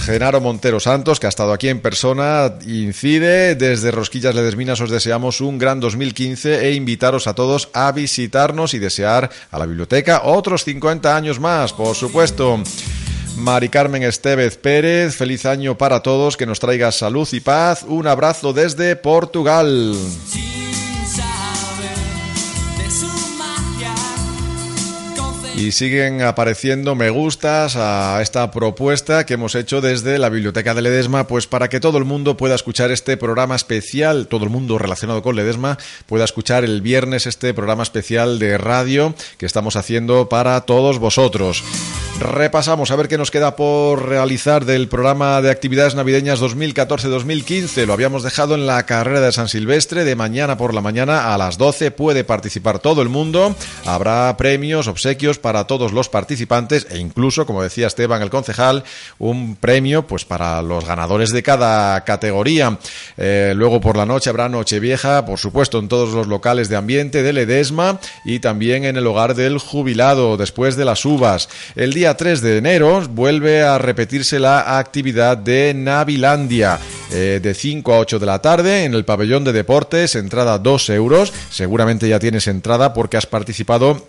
[0.00, 3.54] Genaro Montero Santos, que ha estado aquí en persona, incide.
[3.54, 8.78] Desde Rosquillas Ledesminas os deseamos un gran 2015 e invitaros a todos a visitarnos y
[8.78, 12.62] desear a la biblioteca otros 50 años más, por supuesto.
[13.38, 17.84] Mari Carmen Estevez Pérez, feliz año para todos, que nos traiga salud y paz.
[17.84, 19.94] Un abrazo desde Portugal.
[25.56, 30.82] Y siguen apareciendo me gustas a esta propuesta que hemos hecho desde la Biblioteca de
[30.82, 34.78] Ledesma, pues para que todo el mundo pueda escuchar este programa especial, todo el mundo
[34.78, 40.28] relacionado con Ledesma pueda escuchar el viernes este programa especial de radio que estamos haciendo
[40.28, 41.64] para todos vosotros.
[42.20, 47.86] Repasamos a ver qué nos queda por realizar del programa de actividades navideñas 2014-2015.
[47.86, 51.38] Lo habíamos dejado en la carrera de San Silvestre de mañana por la mañana a
[51.38, 51.92] las 12.
[51.92, 53.54] Puede participar todo el mundo.
[53.86, 58.82] Habrá premios, obsequios para todos los participantes e incluso, como decía Esteban el concejal,
[59.20, 62.78] un premio pues para los ganadores de cada categoría.
[63.16, 67.22] Eh, luego por la noche habrá Nochevieja, por supuesto, en todos los locales de ambiente
[67.22, 71.48] de Ledesma y también en el hogar del jubilado después de las uvas.
[71.76, 76.78] El día 3 de enero vuelve a repetirse la actividad de Navilandia
[77.10, 80.90] eh, de 5 a 8 de la tarde en el pabellón de deportes, entrada 2
[80.90, 81.32] euros.
[81.50, 84.06] Seguramente ya tienes entrada porque has participado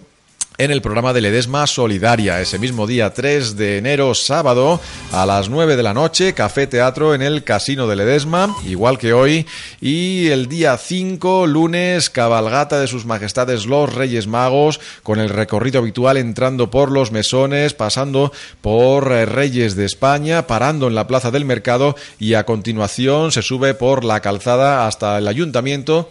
[0.59, 2.41] en el programa de Ledesma Solidaria.
[2.41, 4.81] Ese mismo día 3 de enero, sábado,
[5.13, 9.13] a las 9 de la noche, Café Teatro en el Casino de Ledesma, igual que
[9.13, 9.47] hoy.
[9.79, 15.79] Y el día 5, lunes, cabalgata de sus majestades los Reyes Magos, con el recorrido
[15.79, 21.31] habitual entrando por los mesones, pasando por eh, Reyes de España, parando en la Plaza
[21.31, 26.09] del Mercado y a continuación se sube por la calzada hasta el ayuntamiento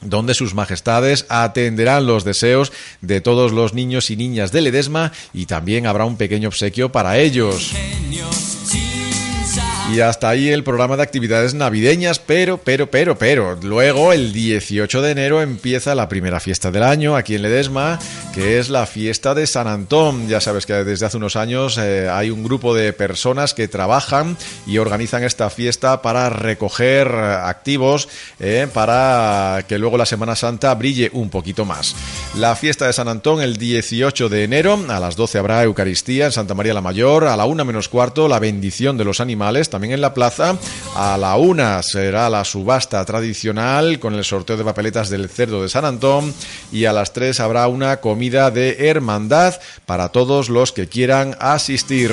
[0.00, 5.46] donde sus majestades atenderán los deseos de todos los niños y niñas de Ledesma y
[5.46, 7.72] también habrá un pequeño obsequio para ellos.
[9.90, 13.56] Y hasta ahí el programa de actividades navideñas, pero, pero, pero, pero.
[13.62, 17.98] Luego, el 18 de enero, empieza la primera fiesta del año aquí en Ledesma,
[18.34, 20.28] que es la fiesta de San Antón.
[20.28, 24.36] Ya sabes que desde hace unos años eh, hay un grupo de personas que trabajan
[24.66, 28.10] y organizan esta fiesta para recoger activos
[28.40, 31.96] eh, para que luego la Semana Santa brille un poquito más.
[32.36, 36.32] La fiesta de San Antón el 18 de enero, a las 12 habrá Eucaristía en
[36.32, 39.94] Santa María la Mayor, a la 1 menos cuarto la bendición de los animales, también
[39.94, 40.56] en la plaza,
[40.96, 45.68] a la 1 será la subasta tradicional con el sorteo de papeletas del cerdo de
[45.68, 46.34] San Antón
[46.72, 49.54] y a las 3 habrá una comida de hermandad
[49.86, 52.12] para todos los que quieran asistir.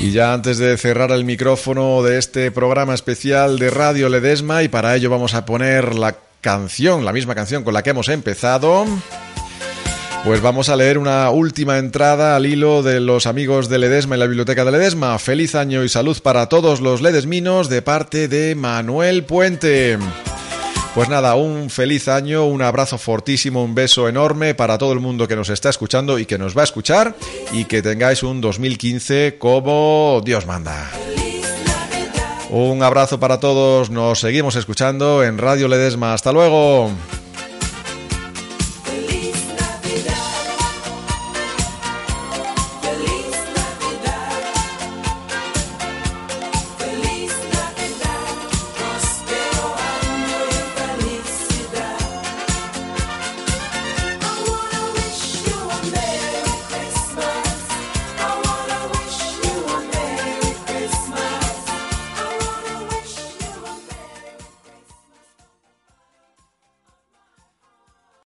[0.00, 4.68] Y ya antes de cerrar el micrófono de este programa especial de Radio Ledesma, y
[4.68, 8.84] para ello vamos a poner la canción, la misma canción con la que hemos empezado.
[10.24, 14.20] Pues vamos a leer una última entrada al hilo de los amigos de Ledesma y
[14.20, 15.18] la biblioteca de Ledesma.
[15.18, 19.98] Feliz año y salud para todos los ledesminos de parte de Manuel Puente.
[20.94, 25.28] Pues nada, un feliz año, un abrazo fortísimo, un beso enorme para todo el mundo
[25.28, 27.14] que nos está escuchando y que nos va a escuchar
[27.52, 30.90] y que tengáis un 2015 como Dios manda.
[32.50, 36.14] Un abrazo para todos, nos seguimos escuchando en Radio Ledesma.
[36.14, 36.90] Hasta luego.